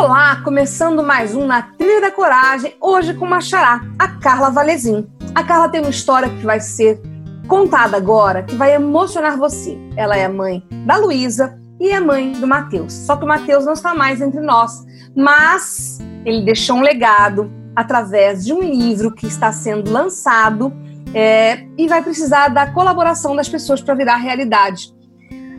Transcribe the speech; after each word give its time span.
Olá, 0.00 0.40
começando 0.42 1.02
mais 1.02 1.36
um 1.36 1.46
Na 1.46 1.60
Trilha 1.60 2.00
da 2.00 2.10
Coragem, 2.10 2.74
hoje 2.80 3.12
com 3.12 3.26
uma 3.26 3.38
xará, 3.38 3.82
a 3.98 4.08
Carla 4.08 4.48
Valezin. 4.48 5.06
A 5.34 5.44
Carla 5.44 5.68
tem 5.68 5.82
uma 5.82 5.90
história 5.90 6.30
que 6.30 6.42
vai 6.42 6.58
ser 6.58 6.98
contada 7.46 7.98
agora, 7.98 8.42
que 8.42 8.54
vai 8.54 8.72
emocionar 8.72 9.36
você. 9.36 9.76
Ela 9.98 10.16
é 10.16 10.26
mãe 10.26 10.66
da 10.86 10.96
Luísa 10.96 11.60
e 11.78 11.90
é 11.90 12.00
mãe 12.00 12.32
do 12.32 12.46
Matheus. 12.46 12.94
Só 12.94 13.14
que 13.14 13.26
o 13.26 13.28
Matheus 13.28 13.66
não 13.66 13.74
está 13.74 13.94
mais 13.94 14.22
entre 14.22 14.40
nós, 14.40 14.82
mas 15.14 15.98
ele 16.24 16.46
deixou 16.46 16.76
um 16.76 16.80
legado 16.80 17.52
através 17.76 18.42
de 18.42 18.54
um 18.54 18.60
livro 18.60 19.14
que 19.14 19.26
está 19.26 19.52
sendo 19.52 19.92
lançado 19.92 20.72
é, 21.12 21.66
e 21.76 21.86
vai 21.86 22.02
precisar 22.02 22.48
da 22.48 22.72
colaboração 22.72 23.36
das 23.36 23.50
pessoas 23.50 23.82
para 23.82 23.94
virar 23.94 24.16
realidade. 24.16 24.94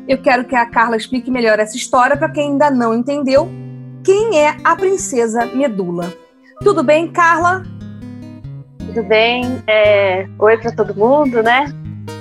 Eu 0.08 0.20
quero 0.20 0.46
que 0.46 0.56
a 0.56 0.66
Carla 0.66 0.98
explique 0.98 1.30
melhor 1.30 1.60
essa 1.60 1.78
história 1.78 2.18
para 2.18 2.30
quem 2.30 2.54
ainda 2.54 2.72
não 2.72 2.96
entendeu 2.96 3.48
quem 4.04 4.40
é 4.40 4.56
a 4.64 4.76
princesa 4.76 5.46
Medula. 5.46 6.14
Tudo 6.62 6.84
bem, 6.84 7.08
Carla? 7.12 7.64
Tudo 8.78 9.04
bem. 9.04 9.44
É... 9.68 10.28
Oi 10.38 10.58
para 10.58 10.72
todo 10.72 10.96
mundo, 10.96 11.42
né? 11.42 11.66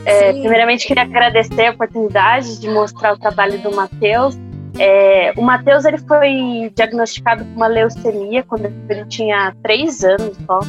É, 0.04 0.32
primeiramente, 0.32 0.86
queria 0.86 1.02
agradecer 1.02 1.66
a 1.66 1.70
oportunidade 1.72 2.58
de 2.60 2.68
mostrar 2.68 3.12
o 3.14 3.18
trabalho 3.18 3.58
do 3.58 3.74
Matheus. 3.74 4.38
É, 4.78 5.32
o 5.36 5.42
Matheus 5.42 5.84
ele 5.84 5.98
foi 5.98 6.72
diagnosticado 6.74 7.44
com 7.44 7.50
uma 7.52 7.66
leucemia 7.66 8.42
quando 8.44 8.66
ele 8.88 9.04
tinha 9.06 9.54
três 9.62 10.02
anos 10.02 10.38
só. 10.46 10.60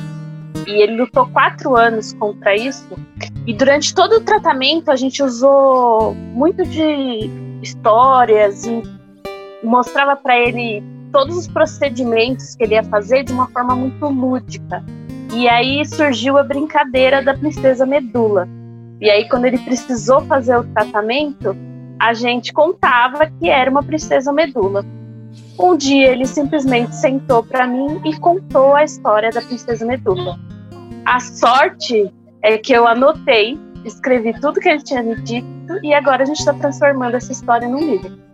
E 0.68 0.82
ele 0.82 0.98
lutou 0.98 1.28
quatro 1.28 1.76
anos 1.76 2.14
contra 2.14 2.56
isso. 2.56 2.88
E 3.48 3.54
durante 3.54 3.96
todo 3.96 4.18
o 4.18 4.22
tratamento, 4.22 4.92
a 4.92 4.96
gente 4.96 5.24
usou 5.24 6.14
muito 6.14 6.64
de 6.66 7.30
histórias 7.62 8.66
e 8.66 8.84
mostrava 9.64 10.16
para 10.16 10.38
ele 10.38 10.84
todos 11.12 11.38
os 11.38 11.48
procedimentos 11.48 12.56
que 12.56 12.64
ele 12.64 12.76
ia 12.76 12.84
fazer 12.84 13.24
de 13.24 13.34
uma 13.34 13.48
forma 13.48 13.76
muito 13.76 14.06
lúdica. 14.08 14.84
E 15.34 15.48
aí 15.48 15.86
surgiu 15.86 16.38
a 16.38 16.44
brincadeira 16.44 17.24
da 17.24 17.34
princesa 17.34 17.86
Medula. 17.86 18.48
E 19.00 19.10
aí, 19.10 19.28
quando 19.28 19.46
ele 19.46 19.58
precisou 19.58 20.22
fazer 20.22 20.58
o 20.58 20.64
tratamento, 20.64 21.56
a 22.00 22.14
gente 22.14 22.52
contava 22.52 23.28
que 23.28 23.50
era 23.50 23.70
uma 23.70 23.84
princesa 23.84 24.34
Medula. 24.34 24.86
Um 25.58 25.78
dia 25.78 26.12
ele 26.12 26.26
simplesmente 26.26 26.96
sentou 26.96 27.44
para 27.44 27.66
mim 27.66 28.02
e 28.06 28.18
contou 28.20 28.76
a 28.76 28.84
história 28.84 29.30
da 29.32 29.42
princesa 29.42 29.86
Medula. 29.86 30.38
A 31.06 31.20
sorte 31.20 32.12
é 32.42 32.58
que 32.58 32.74
eu 32.74 32.88
anotei, 32.88 33.58
escrevi 33.86 34.34
tudo 34.40 34.60
que 34.60 34.70
ele 34.70 34.84
tinha 34.84 35.02
me 35.02 35.16
dito 35.16 35.80
e 35.84 35.94
agora 35.94 36.24
a 36.24 36.26
gente 36.26 36.40
está 36.40 36.54
transformando 36.54 37.16
essa 37.16 37.32
história 37.32 37.68
num 37.68 37.80
livro. 37.80 38.31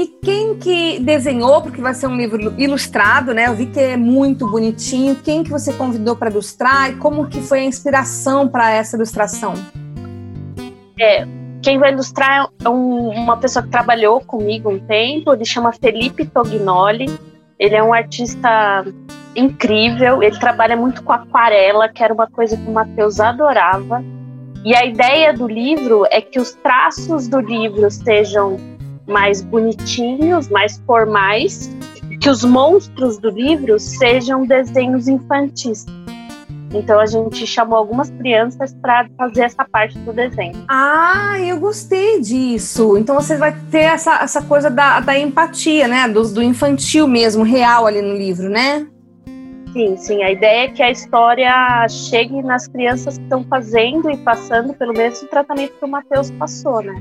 E 0.00 0.06
quem 0.06 0.56
que 0.56 0.98
desenhou, 0.98 1.60
porque 1.60 1.82
vai 1.82 1.92
ser 1.92 2.06
um 2.06 2.16
livro 2.16 2.54
ilustrado, 2.58 3.34
né? 3.34 3.48
Eu 3.48 3.54
vi 3.54 3.66
que 3.66 3.78
é 3.78 3.98
muito 3.98 4.50
bonitinho. 4.50 5.14
Quem 5.14 5.44
que 5.44 5.50
você 5.50 5.74
convidou 5.74 6.16
para 6.16 6.30
ilustrar 6.30 6.90
e 6.90 6.96
como 6.96 7.26
que 7.26 7.42
foi 7.42 7.58
a 7.58 7.64
inspiração 7.64 8.48
para 8.48 8.70
essa 8.70 8.96
ilustração? 8.96 9.52
É, 10.98 11.26
quem 11.62 11.78
vai 11.78 11.92
ilustrar 11.92 12.48
é 12.64 12.68
um, 12.70 13.10
uma 13.10 13.36
pessoa 13.36 13.62
que 13.62 13.68
trabalhou 13.68 14.22
comigo 14.22 14.70
um 14.70 14.78
tempo, 14.78 15.34
ele 15.34 15.44
chama 15.44 15.70
Felipe 15.70 16.24
Tognoli. 16.24 17.04
Ele 17.58 17.74
é 17.74 17.82
um 17.82 17.92
artista 17.92 18.82
incrível, 19.36 20.22
ele 20.22 20.38
trabalha 20.38 20.78
muito 20.78 21.02
com 21.02 21.12
aquarela, 21.12 21.90
que 21.90 22.02
era 22.02 22.14
uma 22.14 22.26
coisa 22.26 22.56
que 22.56 22.66
o 22.66 22.72
Matheus 22.72 23.20
adorava. 23.20 24.02
E 24.64 24.74
a 24.74 24.82
ideia 24.82 25.34
do 25.34 25.46
livro 25.46 26.06
é 26.10 26.22
que 26.22 26.40
os 26.40 26.54
traços 26.54 27.28
do 27.28 27.38
livro 27.38 27.90
sejam 27.90 28.69
mais 29.10 29.42
bonitinhos, 29.42 30.48
mais 30.48 30.80
formais, 30.86 31.70
que 32.20 32.30
os 32.30 32.44
monstros 32.44 33.18
do 33.18 33.30
livro 33.30 33.78
sejam 33.78 34.46
desenhos 34.46 35.08
infantis. 35.08 35.84
Então 36.72 37.00
a 37.00 37.06
gente 37.06 37.46
chamou 37.46 37.76
algumas 37.76 38.10
crianças 38.10 38.72
para 38.74 39.08
fazer 39.16 39.42
essa 39.42 39.64
parte 39.64 39.98
do 39.98 40.12
desenho. 40.12 40.64
Ah, 40.68 41.36
eu 41.40 41.58
gostei 41.58 42.20
disso. 42.20 42.96
Então 42.96 43.16
você 43.16 43.36
vai 43.36 43.56
ter 43.70 43.80
essa, 43.80 44.20
essa 44.22 44.42
coisa 44.42 44.70
da, 44.70 45.00
da 45.00 45.18
empatia, 45.18 45.88
né? 45.88 46.06
Do, 46.06 46.22
do 46.32 46.42
infantil 46.42 47.08
mesmo, 47.08 47.42
real 47.42 47.86
ali 47.86 48.00
no 48.00 48.14
livro, 48.14 48.48
né? 48.48 48.86
Sim, 49.72 49.96
sim. 49.96 50.22
A 50.22 50.30
ideia 50.30 50.64
é 50.64 50.68
que 50.68 50.82
a 50.82 50.90
história 50.90 51.86
chegue 51.88 52.40
nas 52.42 52.68
crianças 52.68 53.16
que 53.16 53.24
estão 53.24 53.44
fazendo 53.44 54.10
e 54.10 54.16
passando 54.18 54.72
pelo 54.74 54.92
mesmo 54.92 55.28
tratamento 55.28 55.72
que 55.76 55.84
o 55.84 55.88
Matheus 55.88 56.30
passou, 56.32 56.82
né? 56.82 56.94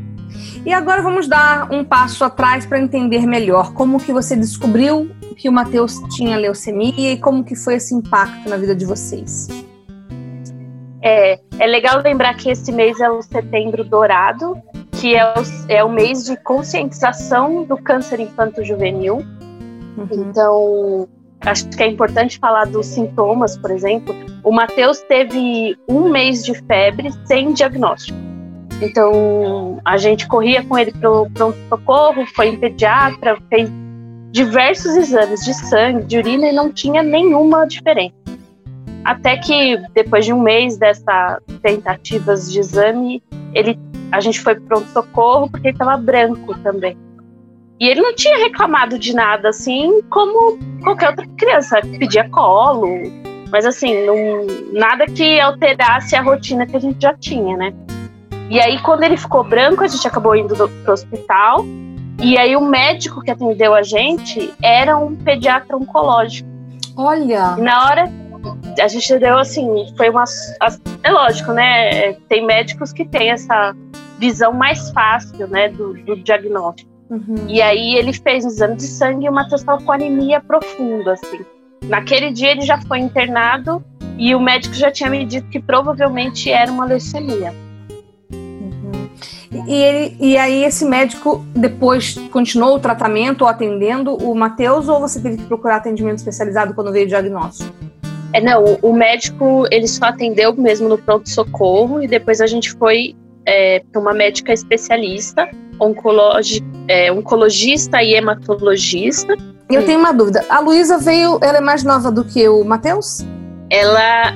E 0.65 0.73
agora 0.73 1.01
vamos 1.01 1.27
dar 1.27 1.71
um 1.71 1.83
passo 1.83 2.23
atrás 2.23 2.65
para 2.65 2.79
entender 2.79 3.25
melhor 3.25 3.73
como 3.73 3.99
que 3.99 4.11
você 4.11 4.35
descobriu 4.35 5.09
que 5.35 5.47
o 5.47 5.51
Matheus 5.51 5.99
tinha 6.09 6.37
leucemia 6.37 7.13
e 7.13 7.17
como 7.17 7.43
que 7.43 7.55
foi 7.55 7.75
esse 7.75 7.95
impacto 7.95 8.49
na 8.49 8.57
vida 8.57 8.75
de 8.75 8.85
vocês. 8.85 9.47
É, 11.01 11.39
é 11.57 11.65
legal 11.65 12.01
lembrar 12.01 12.35
que 12.35 12.49
esse 12.49 12.71
mês 12.71 12.99
é 12.99 13.09
o 13.09 13.21
Setembro 13.21 13.83
Dourado, 13.85 14.57
que 14.91 15.15
é 15.15 15.25
o, 15.25 15.33
é 15.69 15.83
o 15.83 15.89
mês 15.89 16.25
de 16.25 16.35
conscientização 16.35 17.63
do 17.63 17.77
câncer 17.77 18.19
infanto-juvenil. 18.19 19.15
Uhum. 19.97 20.07
Então, 20.11 21.07
acho 21.41 21.69
que 21.69 21.81
é 21.81 21.87
importante 21.87 22.37
falar 22.37 22.65
dos 22.65 22.85
sintomas, 22.85 23.57
por 23.57 23.71
exemplo. 23.71 24.13
O 24.43 24.51
Matheus 24.51 24.99
teve 24.99 25.77
um 25.87 26.09
mês 26.09 26.43
de 26.43 26.53
febre 26.53 27.11
sem 27.25 27.53
diagnóstico. 27.53 28.28
Então, 28.81 29.79
a 29.83 29.97
gente 29.97 30.27
corria 30.27 30.63
com 30.63 30.77
ele 30.77 30.91
para 30.91 31.11
o 31.11 31.29
pronto-socorro, 31.29 32.25
foi 32.33 32.49
em 32.49 32.57
pediatra, 32.57 33.37
fez 33.49 33.69
diversos 34.31 34.95
exames 34.95 35.41
de 35.41 35.53
sangue, 35.53 36.05
de 36.05 36.17
urina 36.17 36.47
e 36.47 36.51
não 36.53 36.71
tinha 36.71 37.03
nenhuma 37.03 37.65
diferença. 37.65 38.15
Até 39.03 39.37
que, 39.37 39.77
depois 39.93 40.25
de 40.25 40.33
um 40.33 40.41
mês 40.41 40.77
dessas 40.77 41.39
tentativas 41.61 42.51
de 42.51 42.59
exame, 42.59 43.23
ele, 43.53 43.77
a 44.11 44.19
gente 44.19 44.39
foi 44.39 44.55
para 44.55 44.65
pronto-socorro 44.65 45.49
porque 45.49 45.67
ele 45.69 45.75
estava 45.75 45.97
branco 45.97 46.57
também. 46.59 46.97
E 47.79 47.87
ele 47.87 48.01
não 48.01 48.13
tinha 48.13 48.37
reclamado 48.37 48.99
de 48.99 49.13
nada, 49.13 49.49
assim, 49.49 50.01
como 50.09 50.59
qualquer 50.83 51.09
outra 51.09 51.25
criança, 51.37 51.79
pedia 51.97 52.29
colo, 52.29 52.87
mas 53.51 53.65
assim, 53.65 54.05
não, 54.05 54.45
nada 54.73 55.05
que 55.05 55.39
alterasse 55.39 56.15
a 56.15 56.21
rotina 56.21 56.65
que 56.65 56.75
a 56.75 56.79
gente 56.79 57.01
já 57.01 57.13
tinha, 57.13 57.55
né? 57.57 57.73
E 58.49 58.59
aí, 58.59 58.79
quando 58.79 59.03
ele 59.03 59.15
ficou 59.15 59.43
branco, 59.43 59.83
a 59.83 59.87
gente 59.87 60.07
acabou 60.07 60.35
indo 60.35 60.55
do, 60.55 60.67
pro 60.67 60.93
hospital. 60.93 61.63
E 62.19 62.35
aí, 62.35 62.55
o 62.55 62.61
médico 62.61 63.21
que 63.21 63.29
atendeu 63.29 63.75
a 63.75 63.83
gente 63.83 64.51
era 64.61 64.97
um 64.97 65.15
pediatra 65.15 65.77
oncológico. 65.77 66.49
Olha! 66.97 67.55
E 67.57 67.61
na 67.61 67.85
hora, 67.85 68.11
a 68.81 68.87
gente 68.87 69.19
deu 69.19 69.37
assim, 69.37 69.67
foi 69.95 70.09
uma. 70.09 70.23
É 71.03 71.11
lógico, 71.11 71.53
né? 71.53 72.13
Tem 72.27 72.43
médicos 72.43 72.91
que 72.91 73.05
têm 73.05 73.29
essa 73.29 73.75
visão 74.17 74.51
mais 74.51 74.89
fácil, 74.89 75.47
né, 75.47 75.69
do, 75.69 75.93
do 76.03 76.15
diagnóstico. 76.15 76.89
Uhum. 77.11 77.45
E 77.47 77.61
aí, 77.61 77.95
ele 77.95 78.13
fez 78.13 78.45
um 78.45 78.47
exame 78.47 78.75
de 78.77 78.83
sangue 78.83 79.27
e 79.27 79.29
o 79.29 79.33
Matheus 79.33 79.61
estava 79.61 79.81
com 79.81 79.91
anemia 79.91 80.41
profunda, 80.41 81.13
assim. 81.13 81.45
Naquele 81.83 82.31
dia, 82.31 82.51
ele 82.51 82.61
já 82.61 82.81
foi 82.81 82.97
internado 82.97 83.83
e 84.17 84.33
o 84.33 84.39
médico 84.39 84.73
já 84.73 84.91
tinha 84.91 85.09
me 85.09 85.23
dito 85.23 85.47
que 85.49 85.59
provavelmente 85.59 86.51
era 86.51 86.71
uma 86.71 86.85
leucemia. 86.85 87.53
E, 89.51 89.73
ele, 89.73 90.15
e 90.19 90.37
aí 90.37 90.63
esse 90.63 90.85
médico 90.85 91.43
depois 91.55 92.15
continuou 92.31 92.75
o 92.75 92.79
tratamento 92.79 93.41
ou 93.41 93.47
atendendo 93.47 94.15
o 94.15 94.35
Matheus 94.35 94.87
ou 94.87 94.99
você 94.99 95.19
teve 95.19 95.37
que 95.37 95.43
procurar 95.45 95.77
atendimento 95.77 96.17
especializado 96.17 96.73
quando 96.73 96.91
veio 96.91 97.05
o 97.05 97.07
diagnóstico? 97.07 97.73
É, 98.31 98.39
não, 98.39 98.63
o, 98.63 98.89
o 98.89 98.93
médico 98.93 99.65
ele 99.71 99.87
só 99.87 100.05
atendeu 100.05 100.53
mesmo 100.53 100.87
no 100.87 100.97
pronto-socorro 100.97 102.01
e 102.01 102.07
depois 102.07 102.41
a 102.41 102.47
gente 102.47 102.71
foi 102.73 103.15
é, 103.43 103.81
para 103.91 103.99
uma 103.99 104.13
médica 104.13 104.53
especialista, 104.53 105.49
oncologi, 105.79 106.63
é, 106.87 107.11
oncologista 107.11 108.03
e 108.03 108.13
hematologista. 108.13 109.35
Eu 109.67 109.83
tenho 109.85 109.99
uma 109.99 110.11
dúvida. 110.11 110.45
A 110.49 110.59
Luísa 110.59 110.99
veio, 110.99 111.39
ela 111.41 111.57
é 111.57 111.61
mais 111.61 111.83
nova 111.83 112.11
do 112.11 112.23
que 112.23 112.47
o 112.47 112.63
Matheus? 112.63 113.25
Ela 113.71 114.33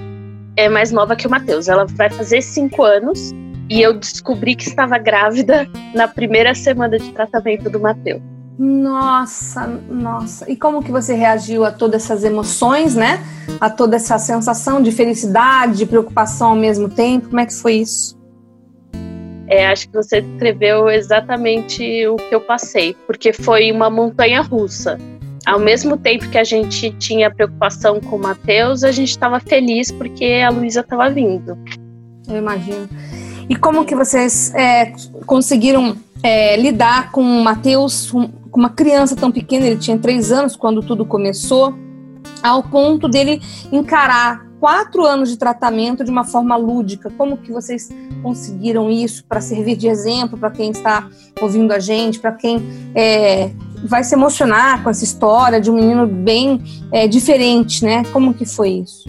é 0.56 0.70
mais 0.70 0.92
nova 0.92 1.16
que 1.16 1.28
o 1.28 1.30
Matheus. 1.30 1.68
Ela 1.68 1.86
vai 1.86 2.10
fazer 2.10 2.42
cinco 2.42 2.84
anos 2.84 3.32
e 3.74 3.82
eu 3.82 3.92
descobri 3.92 4.56
que 4.56 4.68
estava 4.68 5.00
grávida 5.00 5.68
na 5.96 6.08
primeira 6.08 6.54
semana 6.54 7.00
de 7.00 7.12
tratamento 7.12 7.72
do 7.72 7.80
Matheus. 7.80 8.22
Nossa, 8.60 9.66
nossa. 9.90 10.48
E 10.48 10.56
como 10.56 10.84
que 10.84 10.92
você 10.92 11.16
reagiu 11.16 11.66
a 11.66 11.72
todas 11.72 12.04
essas 12.04 12.24
emoções, 12.24 12.94
né? 12.94 13.20
A 13.60 13.72
toda 13.72 13.96
essa 13.96 14.20
sensação 14.20 14.80
de 14.80 14.92
felicidade, 14.92 15.80
de 15.80 15.88
preocupação 15.88 16.50
ao 16.50 16.56
mesmo 16.56 16.88
tempo? 16.88 17.30
Como 17.30 17.40
é 17.40 17.48
que 17.48 17.54
foi 17.56 17.78
isso? 17.78 18.16
É, 19.48 19.66
acho 19.66 19.90
que 19.90 19.96
você 19.96 20.22
descreveu 20.22 20.88
exatamente 20.88 22.08
o 22.08 22.16
que 22.16 22.36
eu 22.36 22.42
passei, 22.42 22.96
porque 23.08 23.34
foi 23.34 23.72
uma 23.72 23.90
montanha 23.90 24.44
russa. 24.44 25.00
Ao 25.48 25.58
mesmo 25.60 25.98
tempo 25.98 26.30
que 26.30 26.38
a 26.38 26.44
gente 26.44 26.92
tinha 27.00 27.34
preocupação 27.34 28.00
com 28.00 28.18
o 28.18 28.20
Matheus, 28.20 28.84
a 28.84 28.92
gente 28.92 29.10
estava 29.10 29.40
feliz 29.40 29.92
porque 29.92 30.44
a 30.46 30.52
Luísa 30.52 30.82
estava 30.82 31.10
vindo. 31.10 31.58
Eu 32.30 32.38
imagino. 32.38 32.88
E 33.50 33.56
como 33.56 33.86
que 33.86 33.96
vocês 33.96 34.54
é, 34.54 34.94
conseguiram 35.26 35.96
é, 36.22 36.56
lidar 36.56 37.12
com 37.12 37.22
o 37.22 37.44
Matheus, 37.44 38.10
com 38.10 38.30
uma 38.60 38.70
criança 38.70 39.16
tão 39.16 39.32
pequena, 39.32 39.66
ele 39.66 39.78
tinha 39.78 39.98
três 39.98 40.32
anos 40.32 40.56
quando 40.56 40.82
tudo 40.82 41.06
começou, 41.06 41.74
ao 42.42 42.64
ponto 42.64 43.08
dele 43.08 43.42
encarar 43.72 44.46
quatro 44.60 45.06
anos 45.06 45.30
de 45.30 45.38
tratamento 45.38 46.06
de 46.06 46.10
uma 46.10 46.24
forma 46.24 46.56
lúdica. 46.56 47.12
Como 47.18 47.36
que 47.36 47.52
vocês 47.52 47.90
conseguiram 48.22 48.90
isso 48.90 49.26
para 49.26 49.42
servir 49.42 49.76
de 49.76 49.90
exemplo 49.90 50.38
para 50.38 50.50
quem 50.52 50.72
está 50.72 51.10
ouvindo 51.42 51.74
a 51.74 51.80
gente, 51.80 52.20
para 52.20 52.32
quem 52.32 52.62
é, 52.96 53.52
vai 53.84 54.06
se 54.06 54.16
emocionar 54.16 54.82
com 54.82 54.90
essa 54.90 55.04
história 55.04 55.60
de 55.60 55.70
um 55.70 55.76
menino 55.76 56.08
bem 56.08 56.62
é, 56.94 57.08
diferente, 57.08 57.84
né? 57.84 58.04
Como 58.14 58.34
que 58.34 58.46
foi 58.46 58.70
isso? 58.70 59.04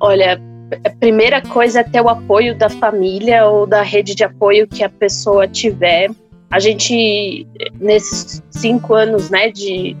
Olha, 0.00 0.40
a 0.84 0.90
primeira 0.90 1.42
coisa 1.42 1.80
é 1.80 1.84
ter 1.84 2.00
o 2.00 2.08
apoio 2.08 2.54
da 2.54 2.68
família 2.68 3.46
ou 3.46 3.66
da 3.66 3.82
rede 3.82 4.14
de 4.14 4.24
apoio 4.24 4.66
que 4.66 4.82
a 4.82 4.88
pessoa 4.88 5.46
tiver. 5.46 6.10
A 6.50 6.58
gente, 6.58 7.46
nesses 7.80 8.42
cinco 8.50 8.94
anos, 8.94 9.30
né, 9.30 9.50
de, 9.50 9.96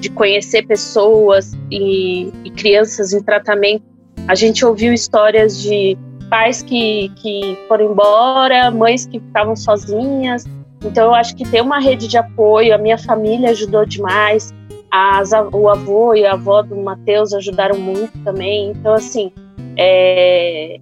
de 0.00 0.10
conhecer 0.10 0.66
pessoas 0.66 1.52
e, 1.70 2.32
e 2.44 2.50
crianças 2.50 3.12
em 3.12 3.22
tratamento, 3.22 3.84
a 4.28 4.34
gente 4.34 4.64
ouviu 4.64 4.92
histórias 4.92 5.60
de 5.60 5.96
pais 6.30 6.62
que, 6.62 7.10
que 7.16 7.58
foram 7.68 7.92
embora, 7.92 8.70
mães 8.70 9.06
que 9.06 9.20
ficavam 9.20 9.54
sozinhas. 9.54 10.44
Então, 10.84 11.06
eu 11.06 11.14
acho 11.14 11.34
que 11.36 11.48
ter 11.48 11.62
uma 11.62 11.78
rede 11.78 12.08
de 12.08 12.18
apoio, 12.18 12.74
a 12.74 12.78
minha 12.78 12.98
família 12.98 13.50
ajudou 13.50 13.86
demais, 13.86 14.52
as, 14.90 15.32
o 15.52 15.68
avô 15.68 16.14
e 16.14 16.24
a 16.26 16.32
avó 16.32 16.62
do 16.62 16.76
Matheus 16.76 17.32
ajudaram 17.32 17.78
muito 17.78 18.12
também. 18.22 18.70
Então, 18.70 18.94
assim, 18.94 19.32
é, 19.76 20.80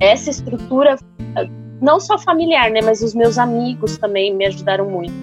essa 0.00 0.30
estrutura, 0.30 0.96
não 1.80 1.98
só 2.00 2.18
familiar, 2.18 2.70
né, 2.70 2.80
mas 2.82 3.02
os 3.02 3.14
meus 3.14 3.38
amigos 3.38 3.98
também 3.98 4.34
me 4.34 4.46
ajudaram 4.46 4.88
muito. 4.88 5.14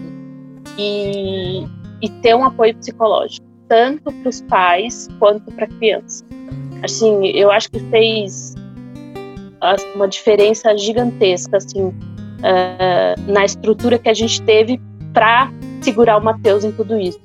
E, 0.78 1.66
e 2.02 2.10
ter 2.22 2.36
um 2.36 2.46
apoio 2.46 2.76
psicológico, 2.76 3.46
tanto 3.68 4.12
para 4.12 4.30
os 4.30 4.42
pais 4.42 5.08
quanto 5.20 5.52
para 5.52 5.66
a 5.66 5.68
criança. 5.68 6.26
Assim, 6.84 7.28
eu 7.28 7.52
acho 7.52 7.70
que 7.70 7.80
fez 7.90 8.56
uma 9.96 10.08
diferença 10.08 10.76
gigantesca, 10.76 11.58
assim, 11.58 11.88
uh, 11.88 13.32
na 13.32 13.46
estrutura 13.46 14.00
que 14.00 14.10
a 14.10 14.14
gente 14.14 14.42
teve 14.42 14.82
para 15.14 15.52
segurar 15.82 16.18
o 16.18 16.24
Matheus 16.24 16.64
em 16.64 16.72
tudo 16.72 17.00
isso. 17.00 17.20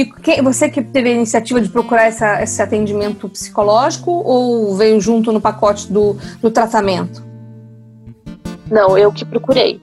E 0.00 0.42
você 0.42 0.70
que 0.70 0.82
teve 0.82 1.10
a 1.10 1.12
iniciativa 1.12 1.60
de 1.60 1.68
procurar 1.68 2.04
essa, 2.04 2.42
esse 2.42 2.62
atendimento 2.62 3.28
psicológico 3.28 4.10
ou 4.10 4.74
veio 4.74 4.98
junto 4.98 5.30
no 5.30 5.40
pacote 5.40 5.92
do, 5.92 6.16
do 6.40 6.50
tratamento? 6.50 7.22
Não, 8.70 8.96
eu 8.96 9.12
que 9.12 9.24
procurei. 9.24 9.80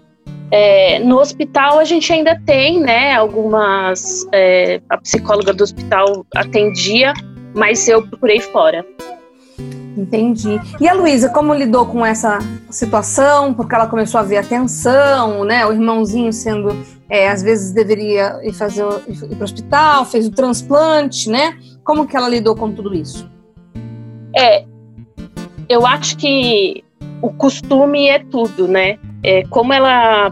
É, 0.50 0.98
no 1.00 1.20
hospital 1.20 1.78
a 1.78 1.84
gente 1.84 2.12
ainda 2.12 2.40
tem, 2.46 2.80
né, 2.80 3.14
algumas. 3.14 4.26
É, 4.32 4.82
a 4.90 4.98
psicóloga 4.98 5.54
do 5.54 5.64
hospital 5.64 6.26
atendia, 6.36 7.14
mas 7.54 7.88
eu 7.88 8.08
procurei 8.08 8.40
fora. 8.40 8.86
Entendi. 9.98 10.62
E 10.80 10.88
a 10.88 10.94
Luísa, 10.94 11.28
como 11.30 11.54
lidou 11.54 11.88
com 11.88 12.06
essa 12.06 12.38
situação? 12.70 13.54
Porque 13.54 13.74
ela 13.74 13.88
começou 13.88 14.20
a 14.20 14.24
ver 14.24 14.38
atenção, 14.38 15.44
né? 15.44 15.66
O 15.66 15.74
irmãozinho 15.74 16.32
sendo 16.32 16.70
é, 17.10 17.30
às 17.30 17.42
vezes 17.42 17.72
deveria 17.72 18.40
ir 18.44 18.54
fazer 18.54 18.84
ir 19.08 19.36
para 19.36 19.40
o 19.40 19.44
hospital, 19.44 20.06
fez 20.06 20.28
o 20.28 20.32
transplante, 20.32 21.30
né? 21.30 21.58
Como 21.84 22.06
que 22.06 22.16
ela 22.16 22.30
lidou 22.30 22.56
com 22.56 22.72
tudo 22.72 22.94
isso? 22.94 23.30
É, 24.36 24.66
eu 25.68 25.86
acho 25.88 26.16
que 26.18 26.84
o 27.22 27.32
costume 27.34 28.08
é 28.08 28.20
tudo, 28.20 28.68
né? 28.68 29.00
É, 29.24 29.44
como 29.48 29.74
ela 29.74 30.32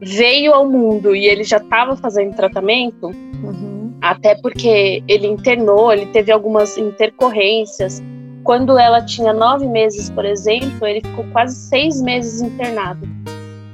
veio 0.00 0.52
ao 0.52 0.68
mundo 0.68 1.14
e 1.14 1.26
ele 1.26 1.44
já 1.44 1.58
estava 1.58 1.96
fazendo 1.96 2.34
tratamento, 2.34 3.06
uhum. 3.06 3.92
até 4.00 4.34
porque 4.34 5.02
ele 5.06 5.26
internou, 5.26 5.92
ele 5.92 6.06
teve 6.06 6.30
algumas 6.32 6.76
intercorrências. 6.76 8.02
Quando 8.44 8.78
ela 8.78 9.04
tinha 9.04 9.32
nove 9.32 9.66
meses, 9.66 10.10
por 10.10 10.24
exemplo, 10.24 10.86
ele 10.86 11.00
ficou 11.00 11.24
quase 11.32 11.54
seis 11.54 12.00
meses 12.00 12.40
internado. 12.40 13.06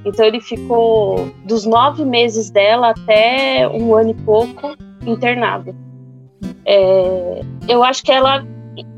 Então 0.04 0.24
ele 0.24 0.40
ficou 0.40 1.30
dos 1.44 1.64
nove 1.66 2.04
meses 2.04 2.50
dela 2.50 2.90
até 2.90 3.68
um 3.68 3.94
ano 3.94 4.10
e 4.10 4.14
pouco 4.14 4.76
internado. 5.04 5.74
É, 6.64 7.40
eu 7.68 7.82
acho 7.82 8.02
que 8.02 8.12
ela 8.12 8.44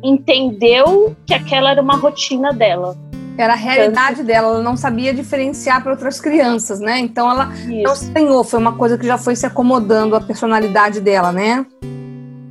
entendeu 0.02 1.16
que 1.26 1.34
aquela 1.34 1.70
era 1.70 1.80
uma 1.80 1.96
rotina 1.96 2.52
dela. 2.52 2.96
Era 3.38 3.52
a 3.52 3.56
realidade 3.56 4.16
Tanto... 4.16 4.26
dela, 4.26 4.48
ela 4.48 4.62
não 4.62 4.76
sabia 4.76 5.14
diferenciar 5.14 5.82
para 5.82 5.92
outras 5.92 6.20
crianças, 6.20 6.80
né? 6.80 6.98
Então 6.98 7.30
ela 7.30 7.52
Isso. 7.54 7.82
não 7.82 7.92
estranhou, 7.92 8.42
foi 8.42 8.58
uma 8.58 8.72
coisa 8.72 8.98
que 8.98 9.06
já 9.06 9.16
foi 9.16 9.36
se 9.36 9.46
acomodando 9.46 10.16
a 10.16 10.20
personalidade 10.20 11.00
dela, 11.00 11.30
né? 11.30 11.64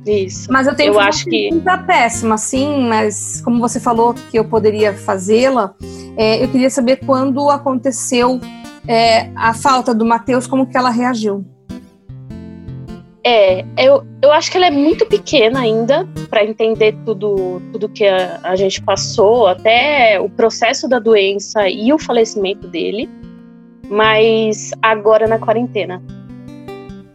Isso. 0.08 0.50
Mas 0.50 0.66
eu 0.66 0.74
tenho 0.74 0.94
eu 0.94 1.00
acho 1.00 1.26
que 1.26 1.50
péssima, 1.86 2.38
sim, 2.38 2.88
mas 2.88 3.42
como 3.42 3.60
você 3.60 3.78
falou 3.78 4.14
que 4.14 4.38
eu 4.38 4.44
poderia 4.44 4.94
fazê-la, 4.94 5.74
é, 6.16 6.42
eu 6.42 6.48
queria 6.48 6.70
saber 6.70 6.96
quando 7.04 7.50
aconteceu 7.50 8.40
é, 8.86 9.30
a 9.36 9.52
falta 9.52 9.94
do 9.94 10.04
Matheus, 10.04 10.46
como 10.46 10.66
que 10.66 10.76
ela 10.76 10.88
reagiu? 10.88 11.44
É, 13.22 13.62
eu, 13.76 14.06
eu 14.22 14.32
acho 14.32 14.50
que 14.50 14.56
ela 14.56 14.68
é 14.68 14.70
muito 14.70 15.04
pequena 15.04 15.60
ainda 15.60 16.08
para 16.30 16.42
entender 16.42 16.96
tudo, 17.04 17.60
tudo 17.72 17.88
que 17.88 18.06
a, 18.06 18.40
a, 18.42 18.56
gente 18.56 18.80
passou, 18.82 19.46
até 19.46 20.18
o 20.18 20.30
processo 20.30 20.88
da 20.88 20.98
doença 20.98 21.68
e 21.68 21.92
o 21.92 21.98
falecimento 21.98 22.66
dele, 22.66 23.10
mas 23.90 24.70
agora 24.80 25.26
na 25.26 25.38
quarentena. 25.38 26.02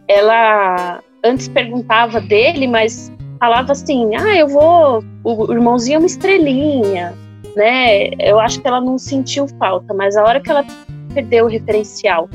Ela 0.06 1.02
antes 1.24 1.48
perguntava 1.48 2.20
dele, 2.20 2.66
mas 2.66 3.10
falava 3.40 3.72
assim: 3.72 4.14
ah, 4.14 4.36
eu 4.36 4.48
vou, 4.48 5.02
o 5.24 5.52
irmãozinho 5.52 5.96
é 5.96 5.98
uma 5.98 6.06
estrelinha, 6.06 7.14
né? 7.56 8.10
Eu 8.20 8.38
acho 8.38 8.60
que 8.60 8.68
ela 8.68 8.80
não 8.80 8.98
sentiu 8.98 9.48
falta, 9.58 9.92
mas 9.94 10.16
a 10.16 10.22
hora 10.22 10.40
que 10.40 10.50
ela 10.50 10.64
perdeu 11.12 11.46
o 11.46 11.48
referencial 11.48 12.28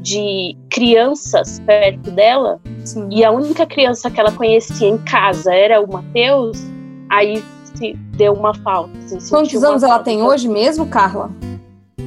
de 0.00 0.56
crianças 0.70 1.60
perto 1.60 2.10
dela, 2.12 2.60
Sim. 2.84 3.08
e 3.10 3.24
a 3.24 3.30
única 3.32 3.66
criança 3.66 4.10
que 4.10 4.20
ela 4.20 4.30
conhecia 4.30 4.88
em 4.88 4.98
casa 4.98 5.52
era 5.52 5.80
o 5.80 5.92
Matheus, 5.92 6.62
aí 7.10 7.42
se 7.74 7.94
deu 8.16 8.32
uma 8.32 8.54
falta. 8.54 8.96
Assim, 8.98 9.18
Quantos 9.28 9.64
anos 9.64 9.82
ela 9.82 9.98
tem 9.98 10.22
hoje 10.22 10.48
mesmo, 10.48 10.86
Carla? 10.86 11.30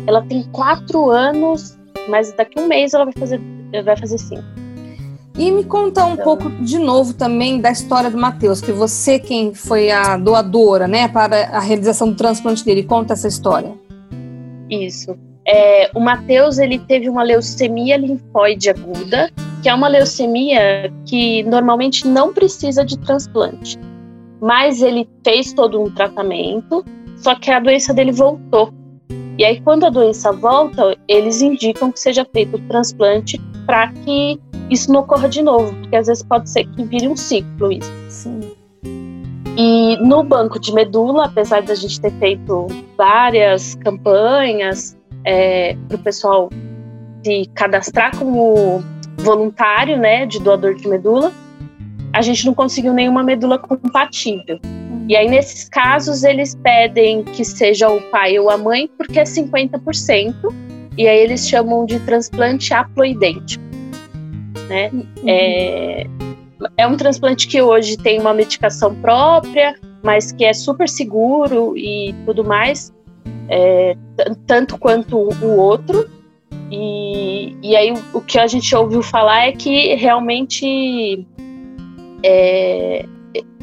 Ela 0.07 0.21
tem 0.21 0.43
quatro 0.51 1.09
anos, 1.09 1.77
mas 2.07 2.31
daqui 2.33 2.57
a 2.57 2.63
um 2.63 2.67
mês 2.67 2.93
ela 2.93 3.03
vai 3.03 3.13
fazer, 3.13 3.41
vai 3.83 3.98
fazer 3.98 4.17
cinco. 4.17 4.59
E 5.39 5.51
me 5.51 5.63
conta 5.63 6.05
um 6.05 6.15
então, 6.15 6.25
pouco 6.25 6.50
de 6.50 6.77
novo 6.77 7.13
também 7.13 7.62
da 7.62 7.72
história 7.72 8.12
do 8.12 8.17
Matheus, 8.17 8.60
que 8.60 8.74
você 8.74 9.17
quem 9.17 9.53
foi 9.53 9.89
a 9.89 10.17
doadora, 10.17 10.86
né, 10.86 11.08
para 11.08 11.46
a 11.46 11.62
realização 11.62 12.10
do 12.10 12.15
transplante 12.15 12.65
dele. 12.65 12.84
Conta 12.84 13.13
essa 13.13 13.29
história. 13.29 13.72
Isso. 14.69 15.17
É, 15.48 15.89
o 15.96 16.01
Matheus 16.01 16.60
ele 16.60 16.77
teve 16.77 17.08
uma 17.08 17.24
leucemia 17.24 17.96
linfóide 17.96 18.69
aguda, 18.69 19.31
que 19.63 19.69
é 19.69 19.74
uma 19.74 19.88
leucemia 19.88 20.93
que 21.05 21.41
normalmente 21.43 22.05
não 22.05 22.34
precisa 22.34 22.84
de 22.84 23.00
transplante. 23.00 23.79
Mas 24.41 24.81
ele 24.81 25.08
fez 25.24 25.53
todo 25.53 25.81
um 25.81 25.89
tratamento, 25.89 26.84
só 27.15 27.34
que 27.34 27.50
a 27.50 27.62
doença 27.62 27.93
dele 27.93 28.12
voltou. 28.12 28.74
E 29.38 29.46
aí, 29.46 29.62
quando 29.62 29.86
a 29.86 29.89
doença 29.89 30.34
volta, 30.34 30.98
eles 31.08 31.41
indicam 31.41 31.93
que 31.93 32.00
seja 32.00 32.27
feito 32.34 32.58
o 32.58 32.60
transplante 32.67 33.39
para 33.65 33.88
que 33.93 34.38
isso 34.70 34.92
não 34.92 35.02
ocorra 35.02 35.28
de 35.28 35.42
novo, 35.42 35.74
porque 35.76 35.96
às 35.96 36.08
vezes 36.08 36.24
pode 36.24 36.50
ser 36.50 36.66
que 36.66 36.84
vire 36.84 37.08
um 37.08 37.16
ciclo 37.16 37.72
isso. 37.72 37.92
Sim. 38.10 38.40
E 39.58 39.98
no 39.98 40.24
banco 40.24 40.60
de 40.60 40.74
medula, 40.74 41.26
apesar 41.26 41.62
da 41.62 41.76
gente 41.76 42.00
ter 42.00 42.12
feito 42.14 42.68
várias 42.98 43.76
campanhas 43.76 44.98
é, 45.26 45.76
para 45.88 45.98
o 45.98 46.00
pessoal 46.00 46.50
se 47.24 47.50
cadastrar 47.54 48.18
como 48.18 48.82
voluntário, 49.18 49.98
né, 49.98 50.26
de 50.26 50.40
doador 50.40 50.76
de 50.76 50.88
medula, 50.88 51.34
a 52.14 52.22
gente 52.22 52.46
não 52.46 52.54
conseguiu 52.54 52.94
nenhuma 52.94 53.22
medula 53.22 53.60
compatível. 53.60 54.60
E 55.08 55.16
aí, 55.16 55.28
nesses 55.28 55.68
casos, 55.68 56.24
eles 56.24 56.56
pedem 56.56 57.24
que 57.24 57.44
seja 57.44 57.90
o 57.90 58.02
pai 58.12 58.38
ou 58.40 58.50
a 58.50 58.58
mãe, 58.58 58.90
porque 58.98 59.20
é 59.20 59.24
50%, 59.24 60.36
e 60.98 61.08
aí 61.08 61.20
eles 61.20 61.48
chamam 61.48 61.86
de 61.86 62.00
transplante 62.02 62.74
haploidêntico. 62.74 63.69
Né? 64.70 64.90
Uhum. 64.94 65.06
É, 65.26 66.08
é 66.78 66.88
um 66.88 66.96
transplante 66.96 67.48
que 67.48 67.62
hoje 67.62 67.98
tem 67.98 68.20
uma 68.20 68.34
medicação 68.34 68.94
própria, 68.96 69.76
mas 70.04 70.32
que 70.32 70.46
é 70.46 70.54
super 70.54 70.88
seguro 70.88 71.78
e 71.78 72.14
tudo 72.26 72.44
mais, 72.44 72.94
é, 73.50 73.96
tanto 74.46 74.78
quanto 74.78 75.18
o 75.18 75.58
outro. 75.58 76.10
E, 76.72 77.58
e 77.64 77.76
aí 77.76 77.94
o, 78.14 78.22
que 78.22 78.38
a 78.38 78.46
gente 78.46 78.74
ouviu 78.76 79.02
falar 79.02 79.48
é 79.48 79.52
que 79.52 79.96
realmente 79.96 81.26
é, 82.24 83.06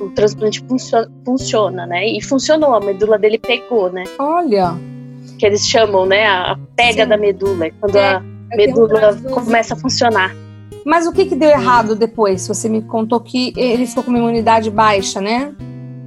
o 0.00 0.10
transplante 0.10 0.64
funciona, 0.68 1.10
funciona, 1.24 1.86
né? 1.86 2.06
E 2.06 2.22
funcionou, 2.22 2.74
a 2.74 2.80
medula 2.80 3.18
dele 3.18 3.38
pegou, 3.38 3.90
né? 3.92 4.04
Olha! 4.18 4.74
Que 5.38 5.46
eles 5.46 5.66
chamam, 5.66 6.04
né? 6.06 6.26
A 6.26 6.58
pega 6.74 7.04
Sim. 7.04 7.08
da 7.08 7.16
medula, 7.16 7.70
quando 7.80 7.96
é, 7.96 8.14
a 8.14 8.56
medula 8.56 9.16
começa 9.30 9.74
a 9.74 9.76
funcionar. 9.76 10.34
Mas 10.86 11.04
o 11.04 11.12
que, 11.12 11.24
que 11.24 11.34
deu 11.34 11.50
errado 11.50 11.96
depois? 11.96 12.46
Você 12.46 12.68
me 12.68 12.80
contou 12.80 13.18
que 13.18 13.52
ele 13.56 13.84
ficou 13.88 14.04
com 14.04 14.10
uma 14.10 14.20
imunidade 14.20 14.70
baixa, 14.70 15.20
né? 15.20 15.52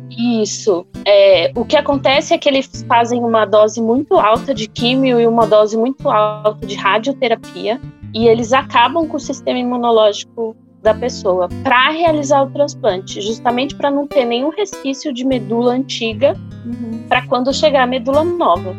Isso. 0.09 0.87
É, 1.05 1.51
o 1.53 1.65
que 1.65 1.75
acontece 1.75 2.33
é 2.33 2.37
que 2.37 2.47
eles 2.47 2.85
fazem 2.87 3.19
uma 3.19 3.43
dose 3.43 3.81
muito 3.81 4.15
alta 4.15 4.53
de 4.53 4.69
químio 4.69 5.19
e 5.19 5.27
uma 5.27 5.45
dose 5.45 5.75
muito 5.75 6.09
alta 6.09 6.65
de 6.65 6.75
radioterapia 6.75 7.79
e 8.13 8.25
eles 8.25 8.53
acabam 8.53 9.05
com 9.05 9.17
o 9.17 9.19
sistema 9.19 9.59
imunológico 9.59 10.55
da 10.81 10.93
pessoa 10.93 11.49
para 11.61 11.89
realizar 11.89 12.43
o 12.43 12.49
transplante, 12.49 13.19
justamente 13.19 13.75
para 13.75 13.91
não 13.91 14.07
ter 14.07 14.23
nenhum 14.23 14.49
resquício 14.49 15.13
de 15.13 15.25
medula 15.25 15.73
antiga 15.73 16.37
uhum. 16.65 17.03
para 17.09 17.27
quando 17.27 17.53
chegar 17.53 17.83
a 17.83 17.87
medula 17.87 18.23
nova. 18.23 18.73